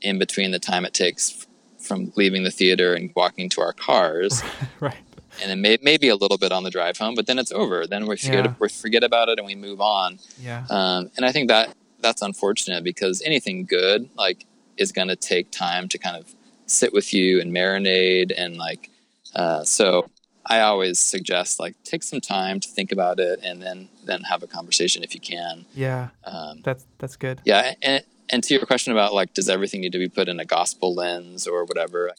in 0.00 0.18
between 0.18 0.50
the 0.50 0.58
time 0.58 0.84
it 0.84 0.94
takes 0.94 1.46
from 1.78 2.12
leaving 2.16 2.42
the 2.42 2.50
theater 2.50 2.94
and 2.94 3.10
walking 3.14 3.48
to 3.50 3.60
our 3.60 3.72
cars 3.72 4.42
right. 4.80 4.96
and 5.40 5.50
then 5.50 5.60
may, 5.62 5.78
maybe 5.82 6.08
a 6.08 6.16
little 6.16 6.36
bit 6.38 6.52
on 6.52 6.64
the 6.64 6.70
drive 6.70 6.98
home 6.98 7.14
but 7.14 7.26
then 7.26 7.38
it's 7.38 7.52
over 7.52 7.86
then 7.86 8.06
we 8.06 8.16
forget 8.16 8.44
Yeah. 8.44 8.54
we 8.58 8.68
forget 8.68 9.04
about 9.04 9.28
it 9.28 9.38
and 9.38 9.46
we 9.46 9.54
move 9.54 9.80
on 9.80 10.18
Yeah. 10.40 10.64
um, 10.68 11.10
and 11.16 11.24
I 11.24 11.32
think 11.32 11.48
that 11.48 11.74
that's 12.00 12.22
unfortunate 12.22 12.84
because 12.84 13.22
anything 13.22 13.64
good 13.64 14.08
like 14.16 14.46
is 14.76 14.92
going 14.92 15.08
to 15.08 15.16
take 15.16 15.50
time 15.50 15.88
to 15.88 15.98
kind 15.98 16.16
of 16.16 16.34
sit 16.66 16.92
with 16.92 17.12
you 17.12 17.40
and 17.40 17.52
marinate 17.52 18.32
and 18.36 18.56
like 18.56 18.90
uh, 19.34 19.62
so 19.64 20.08
I 20.48 20.60
always 20.60 20.98
suggest 20.98 21.60
like 21.60 21.76
take 21.84 22.02
some 22.02 22.20
time 22.20 22.58
to 22.60 22.68
think 22.68 22.90
about 22.90 23.20
it 23.20 23.40
and 23.42 23.62
then 23.62 23.88
then 24.04 24.22
have 24.22 24.42
a 24.42 24.46
conversation 24.46 25.04
if 25.04 25.14
you 25.14 25.20
can. 25.20 25.66
Yeah. 25.74 26.08
Um, 26.24 26.60
That's 26.64 26.86
that's 26.98 27.16
good. 27.16 27.42
yeah, 27.44 27.74
and 27.82 28.02
and 28.30 28.42
to 28.44 28.54
your 28.54 28.64
question 28.64 28.92
about 28.92 29.12
like 29.12 29.34
does 29.34 29.48
everything 29.48 29.82
need 29.82 29.92
to 29.92 29.98
be 29.98 30.08
put 30.08 30.28
in 30.28 30.40
a 30.40 30.44
gospel 30.44 30.94
lens 30.94 31.46
or 31.46 31.64
whatever, 31.64 32.12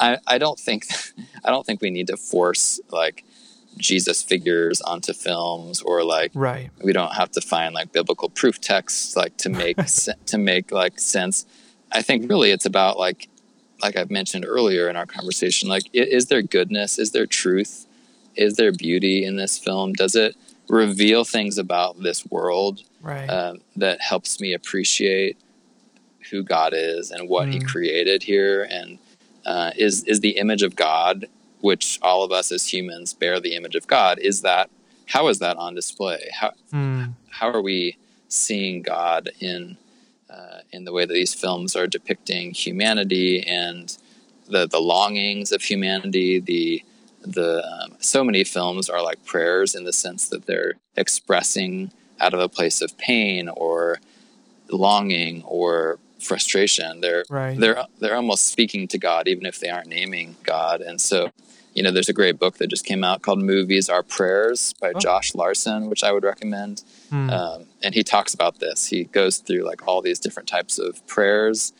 I 0.00 0.18
I 0.26 0.38
don't 0.38 0.58
think 0.58 0.86
I 1.44 1.50
don't 1.50 1.66
think 1.66 1.82
we 1.82 1.90
need 1.90 2.06
to 2.06 2.16
force 2.16 2.80
like 2.90 3.24
Jesus 3.78 4.22
figures 4.22 4.80
onto 4.80 5.12
films 5.12 5.80
or 5.82 6.04
like 6.04 6.30
right. 6.34 6.70
we 6.82 6.92
don't 6.92 7.14
have 7.14 7.30
to 7.32 7.40
find 7.40 7.74
like 7.74 7.92
biblical 7.92 8.28
proof 8.28 8.60
texts 8.60 9.16
like 9.16 9.36
to 9.38 9.48
make 9.48 9.76
se- 9.86 10.14
to 10.26 10.38
make 10.38 10.70
like 10.72 10.98
sense. 11.00 11.46
I 11.92 12.02
think 12.02 12.28
really 12.28 12.50
it's 12.50 12.66
about 12.66 12.98
like 12.98 13.28
like 13.82 13.96
I've 13.96 14.10
mentioned 14.10 14.44
earlier 14.46 14.88
in 14.88 14.96
our 14.96 15.06
conversation 15.06 15.68
like 15.68 15.84
is 15.92 16.26
there 16.26 16.42
goodness? 16.42 16.98
Is 16.98 17.10
there 17.12 17.26
truth? 17.26 17.86
Is 18.36 18.56
there 18.56 18.72
beauty 18.72 19.24
in 19.24 19.36
this 19.36 19.58
film? 19.58 19.92
Does 19.92 20.14
it 20.14 20.36
reveal 20.68 21.24
things 21.24 21.58
about 21.58 22.02
this 22.02 22.24
world 22.26 22.82
Right. 23.02 23.28
um, 23.28 23.58
that 23.76 24.00
helps 24.00 24.40
me 24.40 24.54
appreciate 24.54 25.36
who 26.30 26.42
God 26.42 26.72
is 26.74 27.10
and 27.10 27.28
what 27.28 27.48
He 27.48 27.58
Mm. 27.60 27.66
created 27.66 28.22
here, 28.22 28.62
and 28.70 28.98
uh, 29.44 29.72
is 29.76 30.04
is 30.04 30.20
the 30.20 30.38
image 30.38 30.62
of 30.62 30.74
God, 30.74 31.26
which 31.64 31.98
all 32.02 32.22
of 32.22 32.30
us 32.30 32.52
as 32.52 32.72
humans 32.74 33.14
bear 33.14 33.40
the 33.40 33.54
image 33.54 33.74
of 33.74 33.86
God. 33.86 34.18
Is 34.18 34.42
that 34.42 34.68
how 35.06 35.28
is 35.28 35.38
that 35.38 35.56
on 35.56 35.74
display? 35.74 36.22
How 36.40 36.52
Mm. 36.72 37.14
how 37.38 37.48
are 37.50 37.62
we 37.62 37.96
seeing 38.28 38.82
God 38.82 39.30
in 39.40 39.78
uh, 40.28 40.60
in 40.72 40.84
the 40.84 40.92
way 40.92 41.04
that 41.06 41.14
these 41.14 41.32
films 41.34 41.74
are 41.74 41.86
depicting 41.86 42.52
humanity 42.52 43.42
and 43.42 43.96
the 44.46 44.66
the 44.68 44.80
longings 44.94 45.52
of 45.52 45.62
humanity? 45.62 46.38
The 46.38 46.84
the 47.38 47.50
um, 47.72 47.96
so 47.98 48.22
many 48.22 48.44
films 48.44 48.90
are 48.90 49.02
like 49.02 49.24
prayers 49.24 49.74
in 49.74 49.84
the 49.84 49.92
sense 49.92 50.28
that 50.28 50.44
they're 50.44 50.74
expressing 50.96 51.90
out 52.20 52.34
of 52.34 52.40
a 52.40 52.48
place 52.58 52.82
of 52.82 52.90
pain 52.98 53.48
or 53.48 53.98
longing 54.70 55.42
or 55.44 55.98
frustration. 56.20 57.00
They're 57.00 57.24
Right. 57.30 57.58
they're 57.58 57.84
they're 58.00 58.16
almost 58.16 58.46
speaking 58.54 58.86
to 58.88 58.98
God 58.98 59.28
even 59.28 59.46
if 59.46 59.56
they 59.60 59.70
aren't 59.70 59.88
naming 59.88 60.36
God. 60.42 60.80
And 60.82 61.00
so, 61.00 61.30
you 61.74 61.82
know, 61.82 61.90
there's 61.90 62.08
a 62.08 62.12
great 62.12 62.38
book 62.38 62.58
that 62.58 62.68
just 62.68 62.84
came 62.86 63.02
out 63.04 63.22
called 63.22 63.40
"Movies 63.40 63.88
Are 63.88 64.02
Prayers" 64.02 64.74
by 64.80 64.92
Oh. 64.94 64.98
Josh 64.98 65.34
Larsen, 65.34 65.90
which 65.90 66.02
I 66.04 66.12
would 66.12 66.24
recommend. 66.24 66.82
Mm. 67.10 67.30
Um, 67.32 67.66
and 67.82 67.94
he 67.94 68.02
talks 68.02 68.32
about 68.34 68.60
this. 68.60 68.86
He 68.86 69.04
goes 69.04 69.38
through 69.38 69.64
like 69.64 69.86
all 69.86 70.00
these 70.00 70.18
different 70.18 70.48
types 70.48 70.78
of 70.78 71.04
prayers, 71.06 71.72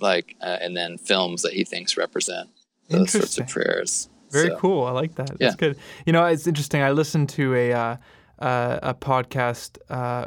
like 0.00 0.36
uh, 0.40 0.58
and 0.60 0.76
then 0.76 0.98
films 0.98 1.42
that 1.42 1.52
he 1.52 1.64
thinks 1.64 1.96
represent 1.96 2.50
those 2.88 3.10
sorts 3.12 3.38
of 3.38 3.48
prayers. 3.48 4.08
Very 4.30 4.48
So, 4.48 4.56
cool. 4.56 4.84
I 4.86 4.90
like 4.92 5.14
that. 5.16 5.28
That's 5.38 5.40
Yeah. 5.40 5.54
good. 5.56 5.76
You 6.06 6.12
know, 6.12 6.24
it's 6.26 6.46
interesting. 6.46 6.82
I 6.82 6.90
listened 6.92 7.28
to 7.30 7.54
a 7.54 7.72
uh, 7.72 7.96
uh, 8.38 8.78
a 8.82 8.94
podcast. 8.94 9.78
Uh, 9.88 10.26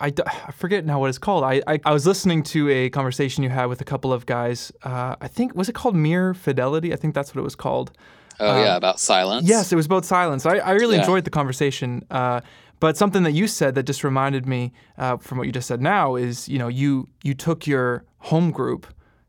I, 0.00 0.10
d- 0.10 0.22
I 0.26 0.50
forget 0.52 0.84
now 0.84 0.98
what 0.98 1.08
it's 1.08 1.18
called. 1.18 1.44
I, 1.44 1.62
I 1.66 1.78
I 1.84 1.92
was 1.92 2.06
listening 2.06 2.42
to 2.44 2.68
a 2.70 2.90
conversation 2.90 3.42
you 3.44 3.50
had 3.50 3.66
with 3.66 3.80
a 3.80 3.84
couple 3.84 4.12
of 4.12 4.26
guys. 4.26 4.72
Uh, 4.82 5.14
I 5.20 5.28
think 5.28 5.54
was 5.54 5.68
it 5.68 5.74
called 5.74 5.94
Mere 5.94 6.34
Fidelity? 6.34 6.92
I 6.92 6.96
think 6.96 7.14
that's 7.14 7.34
what 7.34 7.40
it 7.40 7.44
was 7.44 7.54
called. 7.54 7.92
Oh 8.40 8.62
yeah, 8.62 8.76
about 8.76 8.98
silence. 9.00 9.42
Um, 9.44 9.48
Yes, 9.48 9.72
it 9.72 9.76
was 9.76 9.86
about 9.86 10.04
silence. 10.04 10.44
I, 10.46 10.56
I 10.58 10.72
really 10.72 10.94
Yeah. 10.96 11.02
enjoyed 11.02 11.24
the 11.24 11.30
conversation. 11.30 12.04
Uh, 12.10 12.40
but 12.80 12.96
something 12.96 13.22
that 13.22 13.32
you 13.32 13.46
said 13.46 13.74
that 13.76 13.84
just 13.84 14.04
reminded 14.04 14.46
me 14.46 14.72
uh, 14.98 15.16
from 15.18 15.38
what 15.38 15.46
you 15.46 15.52
just 15.52 15.68
said 15.68 15.80
now 15.80 16.16
is, 16.16 16.48
you 16.48 16.58
know, 16.58 16.68
you 16.68 17.08
you 17.22 17.34
took 17.34 17.66
your 17.66 18.04
home 18.18 18.50
group 18.50 18.86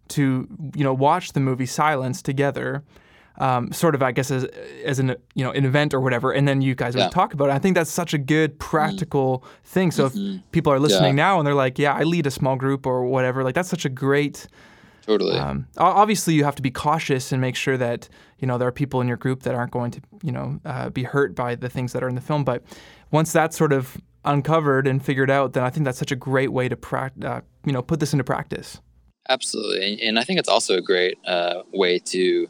to, 0.09 0.47
you 0.75 0.83
know, 0.83 0.93
watch 0.93 1.33
the 1.33 1.39
movie 1.39 1.65
Silence 1.65 2.21
together, 2.21 2.83
um, 3.37 3.71
sort 3.71 3.95
of, 3.95 4.01
I 4.03 4.11
guess, 4.11 4.31
as 4.31 4.45
as 4.83 4.99
an 4.99 5.15
you 5.35 5.43
know 5.43 5.51
an 5.51 5.65
event 5.65 5.93
or 5.93 5.99
whatever, 6.01 6.31
and 6.31 6.47
then 6.47 6.61
you 6.61 6.73
guys 6.75 6.95
would 6.95 7.01
Yeah. 7.03 7.09
talk 7.09 7.33
about 7.33 7.49
it. 7.49 7.51
I 7.53 7.59
think 7.59 7.75
that's 7.75 7.91
such 7.91 8.13
a 8.13 8.17
good 8.17 8.59
practical 8.59 9.43
thing. 9.63 9.91
So 9.91 10.09
Mhm. 10.09 10.37
if 10.37 10.51
people 10.51 10.71
are 10.73 10.79
listening 10.79 11.17
Yeah. 11.17 11.25
now 11.25 11.37
and 11.39 11.45
they're 11.47 11.53
like, 11.65 11.77
yeah, 11.79 11.93
I 11.93 12.03
lead 12.03 12.25
a 12.27 12.31
small 12.31 12.55
group 12.55 12.85
or 12.87 13.05
whatever, 13.05 13.43
like 13.43 13.55
that's 13.55 13.69
such 13.69 13.85
a 13.85 13.89
great 13.89 14.47
totally. 15.05 15.37
um, 15.37 15.67
obviously, 15.77 16.33
you 16.33 16.43
have 16.43 16.55
to 16.55 16.61
be 16.61 16.71
cautious 16.71 17.31
and 17.31 17.39
make 17.41 17.55
sure 17.55 17.77
that 17.77 18.09
you 18.39 18.47
know 18.47 18.57
there 18.57 18.67
are 18.67 18.71
people 18.71 19.01
in 19.01 19.07
your 19.07 19.17
group 19.17 19.43
that 19.43 19.55
aren't 19.55 19.71
going 19.71 19.91
to 19.91 20.01
you 20.23 20.31
know 20.31 20.59
uh, 20.65 20.89
be 20.89 21.03
hurt 21.03 21.35
by 21.35 21.55
the 21.55 21.69
things 21.69 21.93
that 21.93 22.03
are 22.03 22.09
in 22.09 22.15
the 22.15 22.21
film. 22.21 22.43
But 22.43 22.63
once 23.11 23.31
that's 23.31 23.57
sort 23.57 23.73
of 23.73 23.97
uncovered 24.23 24.87
and 24.87 25.03
figured 25.03 25.29
out, 25.29 25.53
then 25.53 25.63
I 25.63 25.69
think 25.69 25.85
that's 25.85 25.99
such 25.99 26.11
a 26.11 26.15
great 26.15 26.51
way 26.51 26.67
to 26.67 26.75
prac- 26.75 27.13
uh, 27.23 27.41
you 27.65 27.71
know 27.71 27.81
put 27.81 27.99
this 27.99 28.13
into 28.13 28.23
practice. 28.23 28.81
Absolutely, 29.29 29.93
and, 29.93 30.01
and 30.01 30.19
I 30.19 30.23
think 30.23 30.39
it's 30.39 30.49
also 30.49 30.75
a 30.77 30.81
great 30.81 31.17
uh, 31.25 31.63
way 31.73 31.99
to 31.99 32.47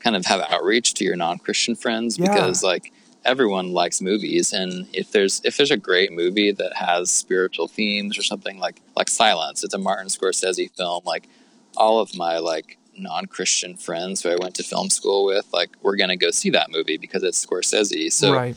kind 0.00 0.16
of 0.16 0.26
have 0.26 0.40
outreach 0.50 0.92
to 0.94 1.04
your 1.04 1.16
non-Christian 1.16 1.74
friends 1.74 2.18
Yeah. 2.18 2.28
because 2.30 2.62
like 2.62 2.92
everyone 3.24 3.72
likes 3.72 4.02
movies, 4.02 4.52
and 4.52 4.86
if 4.92 5.12
there's 5.12 5.40
if 5.44 5.56
there's 5.56 5.70
a 5.70 5.76
great 5.78 6.12
movie 6.12 6.52
that 6.52 6.74
has 6.76 7.10
spiritual 7.10 7.68
themes 7.68 8.18
or 8.18 8.22
something 8.22 8.58
like 8.58 8.80
like 8.96 9.08
Silence, 9.08 9.64
it's 9.64 9.74
a 9.74 9.78
Martin 9.78 10.08
Scorsese 10.08 10.70
film. 10.76 11.02
Like 11.06 11.28
all 11.76 12.00
of 12.00 12.14
my 12.16 12.38
like 12.38 12.78
non-Christian 12.98 13.76
friends 13.76 14.22
who 14.22 14.30
I 14.30 14.36
went 14.36 14.54
to 14.56 14.62
film 14.62 14.90
school 14.90 15.24
with, 15.24 15.46
like 15.52 15.70
we're 15.82 15.96
gonna 15.96 16.16
go 16.16 16.30
see 16.30 16.50
that 16.50 16.70
movie 16.70 16.96
because 16.96 17.22
it's 17.22 17.44
Scorsese. 17.44 18.12
So 18.12 18.32
right. 18.34 18.56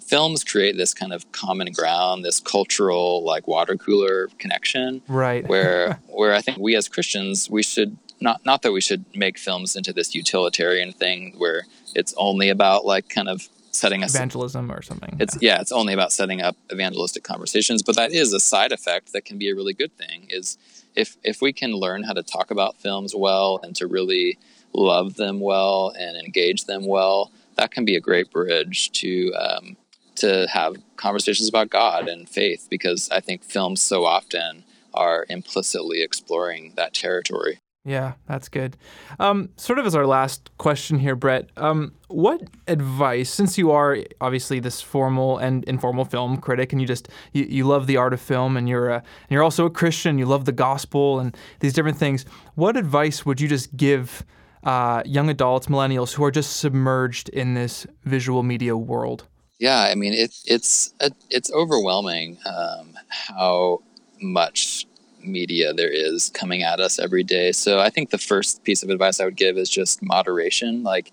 films 0.00 0.44
create 0.44 0.76
this 0.76 0.94
kind 0.94 1.12
of 1.12 1.30
common 1.32 1.72
ground, 1.72 2.24
this 2.24 2.40
cultural 2.40 3.24
like 3.24 3.46
water 3.48 3.76
cooler 3.76 4.28
connection 4.38 5.02
Right. 5.08 5.46
where 5.48 6.00
where 6.08 6.34
I 6.34 6.40
think 6.40 6.58
we 6.58 6.76
as 6.76 6.88
Christians 6.88 7.48
we 7.50 7.62
should 7.62 7.96
not 8.20 8.44
not 8.44 8.62
that 8.62 8.72
we 8.72 8.80
should 8.80 9.04
make 9.14 9.38
films 9.38 9.76
into 9.76 9.92
this 9.92 10.14
utilitarian 10.14 10.92
thing 10.92 11.34
where 11.38 11.62
it's 11.94 12.14
only 12.16 12.48
about 12.48 12.84
like 12.84 13.08
kind 13.08 13.28
of 13.28 13.48
setting 13.72 14.04
us 14.04 14.14
Evangelism 14.14 14.70
or 14.70 14.82
something. 14.82 15.16
it's 15.18 15.36
yeah 15.42 15.60
it's 15.60 15.72
only 15.72 15.92
about 15.92 16.12
setting 16.12 16.40
up 16.40 16.56
evangelistic 16.72 17.24
conversations 17.24 17.82
but 17.82 17.96
that 17.96 18.12
is 18.12 18.32
a 18.32 18.38
side 18.38 18.70
effect 18.70 19.12
that 19.12 19.24
can 19.24 19.36
be 19.36 19.50
a 19.50 19.54
really 19.54 19.74
good 19.74 19.92
thing 19.96 20.26
is 20.30 20.56
if 20.94 21.16
if 21.22 21.40
we 21.40 21.52
can 21.52 21.72
learn 21.72 22.02
how 22.04 22.12
to 22.12 22.22
talk 22.22 22.50
about 22.50 22.76
films 22.76 23.14
well 23.14 23.60
and 23.62 23.74
to 23.76 23.86
really 23.86 24.38
love 24.72 25.14
them 25.14 25.40
well 25.40 25.92
and 25.98 26.16
engage 26.16 26.64
them 26.64 26.86
well 26.86 27.30
that 27.56 27.70
can 27.70 27.84
be 27.84 27.96
a 27.96 28.00
great 28.00 28.30
bridge 28.30 28.90
to 28.92 29.32
um, 29.34 29.76
to 30.16 30.46
have 30.52 30.76
conversations 30.96 31.48
about 31.48 31.70
God 31.70 32.08
and 32.08 32.28
faith 32.28 32.68
because 32.70 33.10
I 33.10 33.20
think 33.20 33.42
films 33.42 33.82
so 33.82 34.04
often 34.04 34.64
are 34.92 35.26
implicitly 35.28 36.02
exploring 36.02 36.72
that 36.76 36.94
territory. 36.94 37.58
Yeah, 37.86 38.14
that's 38.26 38.48
good. 38.48 38.78
Um, 39.18 39.50
sort 39.56 39.78
of 39.78 39.84
as 39.84 39.94
our 39.94 40.06
last 40.06 40.50
question 40.56 40.98
here, 40.98 41.14
Brett, 41.14 41.50
um, 41.58 41.92
what 42.08 42.40
advice, 42.66 43.28
since 43.30 43.58
you 43.58 43.72
are 43.72 43.98
obviously 44.22 44.58
this 44.58 44.80
formal 44.80 45.36
and 45.36 45.64
informal 45.64 46.06
film 46.06 46.38
critic, 46.38 46.72
and 46.72 46.80
you 46.80 46.86
just 46.86 47.10
you, 47.32 47.44
you 47.44 47.64
love 47.64 47.86
the 47.86 47.98
art 47.98 48.14
of 48.14 48.20
film, 48.22 48.56
and 48.56 48.70
you're 48.70 48.88
a, 48.88 48.96
and 48.96 49.30
you're 49.30 49.42
also 49.42 49.66
a 49.66 49.70
Christian, 49.70 50.18
you 50.18 50.24
love 50.24 50.46
the 50.46 50.52
gospel 50.52 51.20
and 51.20 51.36
these 51.60 51.74
different 51.74 51.98
things. 51.98 52.24
What 52.54 52.76
advice 52.78 53.26
would 53.26 53.38
you 53.38 53.48
just 53.48 53.76
give 53.76 54.24
uh, 54.62 55.02
young 55.04 55.28
adults, 55.28 55.66
millennials 55.66 56.14
who 56.14 56.24
are 56.24 56.30
just 56.30 56.56
submerged 56.56 57.28
in 57.28 57.52
this 57.52 57.86
visual 58.04 58.42
media 58.42 58.78
world? 58.78 59.28
Yeah, 59.58 59.80
I 59.82 59.94
mean 59.94 60.14
it, 60.14 60.34
it's 60.46 60.94
it's 61.30 61.52
overwhelming 61.52 62.38
um, 62.46 62.94
how 63.08 63.82
much 64.20 64.86
media 65.24 65.72
there 65.72 65.90
is 65.90 66.30
coming 66.30 66.62
at 66.62 66.80
us 66.80 66.98
every 66.98 67.22
day. 67.24 67.52
So 67.52 67.80
I 67.80 67.90
think 67.90 68.10
the 68.10 68.18
first 68.18 68.64
piece 68.64 68.82
of 68.82 68.90
advice 68.90 69.20
I 69.20 69.24
would 69.24 69.36
give 69.36 69.56
is 69.56 69.68
just 69.70 70.02
moderation. 70.02 70.82
Like, 70.82 71.12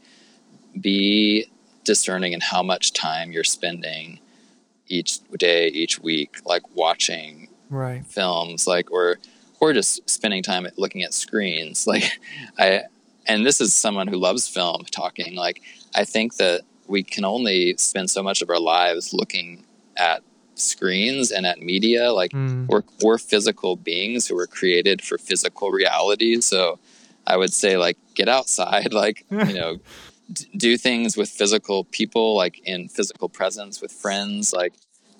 be 0.79 1.47
discerning 1.83 2.33
in 2.33 2.41
how 2.41 2.63
much 2.63 2.93
time 2.93 3.31
you're 3.31 3.43
spending 3.43 4.19
each 4.87 5.19
day, 5.37 5.67
each 5.67 5.99
week, 5.99 6.37
like 6.45 6.63
watching 6.75 7.47
Right. 7.69 8.05
films, 8.05 8.67
like 8.67 8.91
or 8.91 9.17
or 9.61 9.71
just 9.73 10.09
spending 10.09 10.43
time 10.43 10.67
looking 10.77 11.03
at 11.03 11.13
screens. 11.13 11.87
Like, 11.91 12.19
I 12.59 12.83
and 13.27 13.45
this 13.45 13.61
is 13.61 13.73
someone 13.73 14.07
who 14.07 14.17
loves 14.17 14.47
film 14.47 14.83
talking. 14.91 15.35
Like, 15.35 15.61
I 15.95 16.03
think 16.03 16.35
that 16.37 16.61
we 16.87 17.03
can 17.03 17.23
only 17.23 17.77
spend 17.77 18.09
so 18.09 18.21
much 18.21 18.41
of 18.41 18.49
our 18.49 18.59
lives 18.59 19.13
looking 19.13 19.63
at 19.95 20.23
screens 20.55 21.31
and 21.31 21.45
at 21.45 21.59
media. 21.59 22.11
Like 22.13 22.31
Mm. 22.31 22.67
we're 22.67 22.83
we're 23.01 23.17
physical 23.17 23.75
beings 23.75 24.27
who 24.27 24.35
were 24.35 24.47
created 24.47 25.01
for 25.01 25.17
physical 25.17 25.71
reality. 25.71 26.41
So 26.41 26.79
I 27.27 27.37
would 27.37 27.53
say 27.53 27.77
like 27.77 27.97
get 28.15 28.27
outside, 28.29 28.93
like 29.03 29.25
you 29.31 29.53
know, 29.53 29.77
d- 30.31 30.45
do 30.55 30.77
things 30.77 31.17
with 31.17 31.29
physical 31.29 31.83
people, 31.85 32.35
like 32.35 32.59
in 32.65 32.87
physical 32.89 33.29
presence 33.29 33.81
with 33.81 33.91
friends. 33.91 34.53
Like 34.53 34.73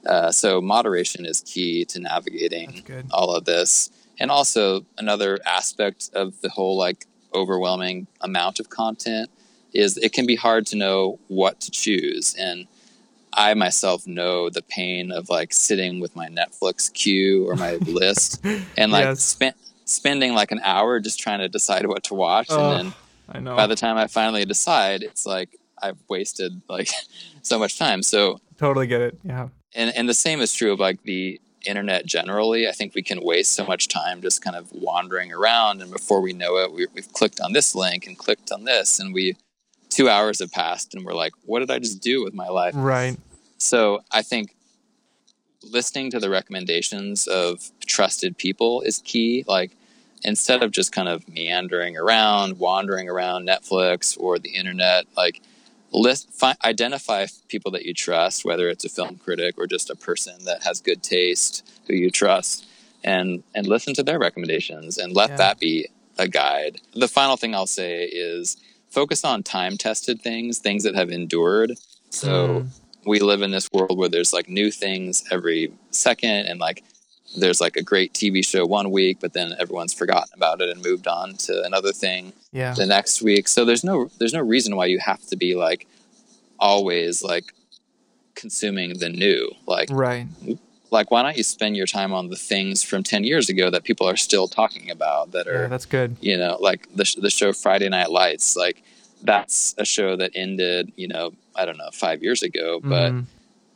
uh, 0.05 0.31
so, 0.31 0.59
moderation 0.61 1.25
is 1.27 1.41
key 1.45 1.85
to 1.85 1.99
navigating 1.99 2.81
all 3.11 3.35
of 3.35 3.45
this. 3.45 3.91
And 4.19 4.31
also 4.31 4.83
another 4.97 5.37
aspect 5.45 6.09
of 6.13 6.41
the 6.41 6.49
whole 6.49 6.75
like 6.75 7.05
overwhelming 7.35 8.07
amount 8.21 8.59
of 8.59 8.69
content 8.69 9.29
is 9.73 9.97
it 9.97 10.11
can 10.11 10.25
be 10.25 10.35
hard 10.35 10.65
to 10.67 10.75
know 10.75 11.17
what 11.27 11.61
to 11.61 11.71
choose 11.71 12.35
and 12.35 12.67
I 13.33 13.53
myself 13.53 14.05
know 14.07 14.49
the 14.49 14.61
pain 14.61 15.11
of 15.11 15.29
like 15.29 15.53
sitting 15.53 15.99
with 15.99 16.15
my 16.15 16.27
Netflix 16.27 16.91
queue 16.93 17.47
or 17.49 17.55
my 17.55 17.75
list 17.81 18.43
and 18.77 18.91
like 18.91 19.05
Yes. 19.05 19.23
spend, 19.23 19.55
spending 19.85 20.33
like 20.33 20.51
an 20.51 20.59
hour 20.63 20.99
just 20.99 21.19
trying 21.19 21.39
to 21.39 21.49
decide 21.49 21.85
what 21.87 22.03
to 22.05 22.13
watch 22.13 22.47
Oh, 22.49 22.71
and 22.71 22.87
then 22.87 22.93
I 23.29 23.39
know. 23.39 23.55
by 23.55 23.67
the 23.67 23.75
time 23.75 23.97
I 23.97 24.07
finally 24.07 24.45
decide 24.45 25.03
it's 25.03 25.25
like 25.25 25.57
I've 25.81 25.97
wasted 26.09 26.61
like 26.69 26.89
so 27.41 27.57
much 27.57 27.77
time 27.79 28.03
so 28.03 28.39
totally 28.57 28.87
get 28.87 29.01
it. 29.01 29.17
Yeah. 29.23 29.49
and 29.75 29.95
and 29.95 30.07
the 30.09 30.13
same 30.13 30.41
is 30.41 30.53
true 30.53 30.71
of 30.73 30.79
like 30.79 31.01
the 31.03 31.39
internet 31.63 32.07
generally 32.07 32.67
i 32.67 32.71
think 32.71 32.95
we 32.95 33.03
can 33.03 33.21
waste 33.21 33.51
so 33.53 33.63
much 33.63 33.87
time 33.87 34.19
just 34.19 34.41
kind 34.43 34.55
of 34.55 34.71
wandering 34.71 35.31
around 35.31 35.79
and 35.79 35.91
before 35.91 36.19
we 36.19 36.33
know 36.33 36.57
it 36.57 36.71
we, 36.73 36.87
we've 36.95 37.13
clicked 37.13 37.39
on 37.39 37.53
this 37.53 37.75
link 37.75 38.07
and 38.07 38.17
clicked 38.17 38.51
on 38.51 38.63
this 38.63 38.99
and 38.99 39.13
we 39.13 39.35
two 39.91 40.09
hours 40.09 40.39
have 40.39 40.51
passed 40.51 40.95
and 40.95 41.05
we're 41.05 41.13
like, 41.13 41.33
what 41.45 41.59
did 41.59 41.69
I 41.69 41.77
just 41.77 42.01
do 42.01 42.23
with 42.23 42.33
my 42.33 42.47
life? 42.47 42.73
Right. 42.75 43.17
So 43.59 44.03
I 44.11 44.23
think 44.23 44.55
listening 45.61 46.09
to 46.11 46.19
the 46.19 46.29
recommendations 46.29 47.27
of 47.27 47.69
trusted 47.85 48.37
people 48.37 48.81
is 48.81 48.99
key. 49.05 49.43
Like 49.47 49.71
instead 50.23 50.63
of 50.63 50.71
just 50.71 50.91
kind 50.91 51.07
of 51.07 51.27
meandering 51.29 51.97
around, 51.97 52.57
wandering 52.57 53.09
around 53.09 53.47
Netflix 53.47 54.17
or 54.19 54.39
the 54.39 54.49
internet, 54.49 55.05
like 55.15 55.41
list 55.91 56.31
find, 56.31 56.57
identify 56.63 57.27
people 57.49 57.69
that 57.71 57.85
you 57.85 57.93
trust, 57.93 58.45
whether 58.45 58.69
it's 58.69 58.85
a 58.85 58.89
film 58.89 59.17
critic 59.17 59.55
or 59.57 59.67
just 59.67 59.89
a 59.89 59.95
person 59.95 60.45
that 60.45 60.63
has 60.63 60.79
good 60.81 61.03
taste 61.03 61.69
who 61.87 61.93
you 61.93 62.09
trust, 62.09 62.65
and 63.03 63.43
and 63.53 63.67
listen 63.67 63.93
to 63.95 64.03
their 64.03 64.19
recommendations 64.19 64.97
and 64.97 65.13
let 65.13 65.31
Yeah. 65.31 65.37
that 65.37 65.59
be 65.59 65.89
a 66.17 66.27
guide. 66.27 66.79
The 66.93 67.07
final 67.07 67.35
thing 67.35 67.53
I'll 67.53 67.67
say 67.67 68.05
is 68.05 68.57
focus 68.91 69.23
on 69.25 69.41
time 69.43 69.77
tested 69.77 70.21
things, 70.21 70.59
things 70.59 70.83
that 70.83 70.95
have 70.95 71.09
endured. 71.09 71.73
So 72.09 72.29
Mm. 72.29 72.67
we 73.05 73.19
live 73.19 73.41
in 73.41 73.51
this 73.51 73.69
world 73.71 73.97
where 73.97 74.09
there's 74.09 74.33
like 74.33 74.47
new 74.49 74.69
things 74.71 75.23
every 75.31 75.71
second 75.91 76.45
and 76.47 76.59
like 76.59 76.83
there's 77.37 77.61
like 77.61 77.77
a 77.77 77.81
great 77.81 78.13
TV 78.13 78.43
show 78.43 78.65
one 78.65 78.91
week, 78.91 79.19
but 79.21 79.31
then 79.31 79.55
everyone's 79.57 79.93
forgotten 79.93 80.29
about 80.35 80.61
it 80.61 80.69
and 80.69 80.83
moved 80.83 81.07
on 81.07 81.35
to 81.35 81.63
another 81.63 81.93
thing 81.93 82.33
Yeah. 82.51 82.73
the 82.73 82.85
next 82.85 83.21
week. 83.21 83.47
So 83.47 83.63
there's 83.63 83.83
no 83.85 84.11
there's 84.19 84.33
no 84.33 84.41
reason 84.41 84.75
why 84.75 84.85
you 84.87 84.99
have 84.99 85.25
to 85.27 85.37
be 85.37 85.55
like 85.55 85.87
always 86.59 87.23
like 87.23 87.53
consuming 88.35 88.99
the 88.99 89.09
new. 89.09 89.51
Like 89.65 89.89
Right. 89.91 90.27
Like 90.91 91.09
why 91.09 91.23
don't 91.23 91.37
you 91.37 91.43
spend 91.43 91.75
your 91.77 91.87
time 91.87 92.13
on 92.13 92.29
the 92.29 92.35
things 92.35 92.83
from 92.83 93.01
10 93.01 93.23
years 93.23 93.49
ago 93.49 93.69
that 93.69 93.83
people 93.83 94.07
are 94.07 94.17
still 94.17 94.47
talking 94.47 94.91
about 94.91 95.31
that 95.31 95.47
Yeah, 95.47 95.53
are 95.53 95.67
that's 95.69 95.85
good. 95.85 96.17
you 96.21 96.37
know 96.37 96.57
like 96.59 96.87
the 96.95 97.05
sh- 97.05 97.15
the 97.15 97.29
show 97.29 97.53
Friday 97.53 97.89
Night 97.89 98.11
Lights 98.11 98.55
like 98.55 98.83
that's 99.23 99.75
a 99.77 99.85
show 99.85 100.15
that 100.15 100.31
ended, 100.33 100.91
you 100.95 101.07
know, 101.07 101.31
I 101.55 101.65
don't 101.65 101.77
know, 101.77 101.91
5 101.93 102.23
years 102.23 102.41
ago, 102.41 102.79
but 102.81 103.11
Mhm. 103.13 103.25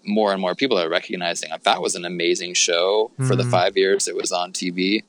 more 0.04 0.32
and 0.34 0.41
more 0.41 0.56
people 0.56 0.75
are 0.80 0.89
recognizing 0.89 1.51
like 1.51 1.62
that 1.63 1.84
was 1.84 1.93
an 1.95 2.04
amazing 2.04 2.56
show 2.56 3.12
for 3.28 3.36
the 3.36 3.43
Mhm. 3.43 3.51
five 3.51 3.78
years 3.78 4.08
it 4.08 4.15
was 4.15 4.32
on 4.32 4.51
TV. 4.54 5.04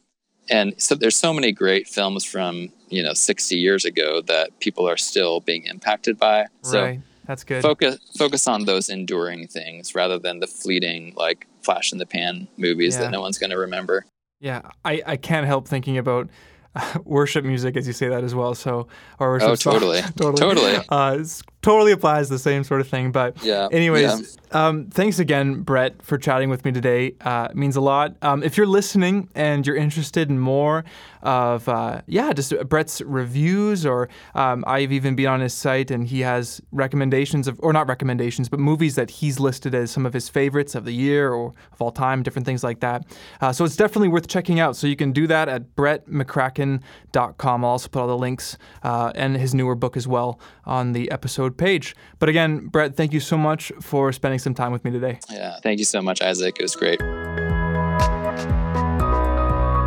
And 0.50 0.74
so 0.76 0.94
there's 0.94 1.16
so 1.16 1.32
many 1.32 1.52
great 1.52 1.88
films 1.88 2.22
from, 2.24 2.70
you 2.90 3.02
know, 3.02 3.14
60 3.14 3.56
years 3.56 3.86
ago 3.86 4.20
that 4.32 4.46
people 4.60 4.86
are 4.86 4.98
still 4.98 5.40
being 5.40 5.64
impacted 5.64 6.18
by. 6.18 6.46
So 6.62 6.82
right. 6.82 7.00
That's 7.26 7.42
good. 7.42 7.62
focus 7.62 7.98
focus 8.18 8.46
on 8.46 8.66
those 8.66 8.88
enduring 8.90 9.48
things 9.48 9.94
rather 9.94 10.18
than 10.18 10.38
the 10.40 10.46
fleeting 10.46 11.14
like 11.16 11.46
flash 11.66 11.92
in 11.92 11.98
the 11.98 12.06
pan 12.06 12.48
movies 12.56 12.94
Yeah. 12.94 13.02
that 13.02 13.10
no 13.10 13.20
one's 13.20 13.36
going 13.38 13.50
to 13.50 13.58
remember. 13.58 14.06
Yeah, 14.40 14.62
I, 14.84 15.02
I 15.06 15.16
can't 15.16 15.46
help 15.46 15.66
thinking 15.68 15.98
about 15.98 16.28
worship 17.04 17.44
music 17.44 17.76
as 17.76 17.86
you 17.86 17.92
say 17.92 18.08
that 18.08 18.24
as 18.24 18.34
well. 18.34 18.54
So, 18.54 18.86
or 19.18 19.30
worship 19.32 19.48
Oh, 19.50 19.54
totally. 19.56 20.00
totally, 20.16 20.40
Totally. 20.40 20.76
Uh, 20.88 21.24
totally 21.66 21.90
applies 21.90 22.28
the 22.28 22.38
same 22.38 22.62
sort 22.62 22.80
of 22.80 22.86
thing. 22.86 23.10
But 23.10 23.42
Yeah. 23.42 23.66
anyways, 23.72 24.38
um, 24.52 24.86
thanks 24.88 25.18
again, 25.18 25.62
Brett, 25.62 26.00
for 26.00 26.16
chatting 26.16 26.48
with 26.48 26.64
me 26.64 26.70
today. 26.70 27.14
Uh, 27.20 27.48
it 27.50 27.56
means 27.56 27.74
a 27.74 27.80
lot. 27.80 28.14
Um, 28.22 28.44
if 28.44 28.56
you're 28.56 28.68
listening 28.68 29.28
and 29.34 29.66
you're 29.66 29.74
interested 29.74 30.30
in 30.30 30.38
more 30.38 30.84
of, 31.24 31.68
uh, 31.68 32.02
yeah, 32.06 32.32
just 32.32 32.54
Brett's 32.68 33.00
reviews, 33.02 33.84
or 33.84 34.08
um, 34.36 34.62
I've 34.64 34.92
even 34.92 35.16
been 35.16 35.26
on 35.26 35.40
his 35.40 35.54
site 35.54 35.90
and 35.90 36.06
he 36.06 36.20
has 36.20 36.60
recommendations 36.70 37.48
of, 37.48 37.58
or 37.60 37.72
not 37.72 37.88
recommendations, 37.88 38.48
but 38.48 38.60
movies 38.60 38.94
that 38.94 39.10
he's 39.10 39.40
listed 39.40 39.74
as 39.74 39.90
some 39.90 40.06
of 40.06 40.12
his 40.12 40.28
favorites 40.28 40.76
of 40.76 40.84
the 40.84 40.92
year 40.92 41.32
or 41.32 41.52
of 41.72 41.82
all 41.82 41.90
time, 41.90 42.22
different 42.22 42.46
things 42.46 42.62
like 42.62 42.78
that. 42.78 43.04
Uh, 43.40 43.52
so 43.52 43.64
it's 43.64 43.74
definitely 43.74 44.06
worth 44.06 44.28
checking 44.28 44.60
out. 44.60 44.76
So 44.76 44.86
you 44.86 44.94
can 44.94 45.10
do 45.10 45.26
that 45.26 45.48
at 45.48 45.74
brettmccracken.com. 45.74 47.64
I'll 47.64 47.70
also 47.70 47.88
put 47.88 48.02
all 48.02 48.06
the 48.06 48.16
links 48.16 48.56
uh, 48.84 49.10
and 49.16 49.36
his 49.36 49.52
newer 49.52 49.74
book 49.74 49.96
as 49.96 50.06
well 50.06 50.38
on 50.64 50.92
the 50.92 51.10
episode 51.10 51.55
page. 51.56 51.96
But 52.18 52.28
again, 52.28 52.66
Brett, 52.66 52.96
thank 52.96 53.12
you 53.12 53.20
so 53.20 53.36
much 53.36 53.72
for 53.80 54.12
spending 54.12 54.38
some 54.38 54.54
time 54.54 54.72
with 54.72 54.84
me 54.84 54.90
today. 54.90 55.18
Yeah. 55.30 55.58
Thank 55.62 55.78
you 55.78 55.84
so 55.84 56.02
much, 56.02 56.22
Isaac. 56.22 56.56
It 56.58 56.62
was 56.62 56.76
great. 56.76 57.00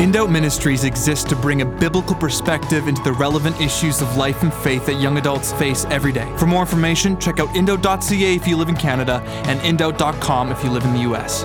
In 0.00 0.12
Doubt 0.12 0.30
Ministries 0.30 0.84
exists 0.84 1.24
to 1.24 1.34
bring 1.34 1.60
a 1.60 1.66
biblical 1.66 2.14
perspective 2.14 2.86
into 2.86 3.02
the 3.02 3.12
relevant 3.12 3.60
issues 3.60 4.00
of 4.00 4.16
life 4.16 4.44
and 4.44 4.54
faith 4.54 4.86
that 4.86 5.00
young 5.00 5.18
adults 5.18 5.52
face 5.54 5.86
every 5.86 6.12
day. 6.12 6.32
For 6.36 6.46
more 6.46 6.60
information, 6.60 7.18
check 7.18 7.40
out 7.40 7.48
indoubt.ca 7.48 8.36
if 8.36 8.46
you 8.46 8.56
live 8.56 8.68
in 8.68 8.76
Canada 8.76 9.20
and 9.46 9.58
indoubt.com 9.60 10.52
if 10.52 10.62
you 10.62 10.70
live 10.70 10.84
in 10.84 10.92
the 10.92 11.00
US. 11.00 11.44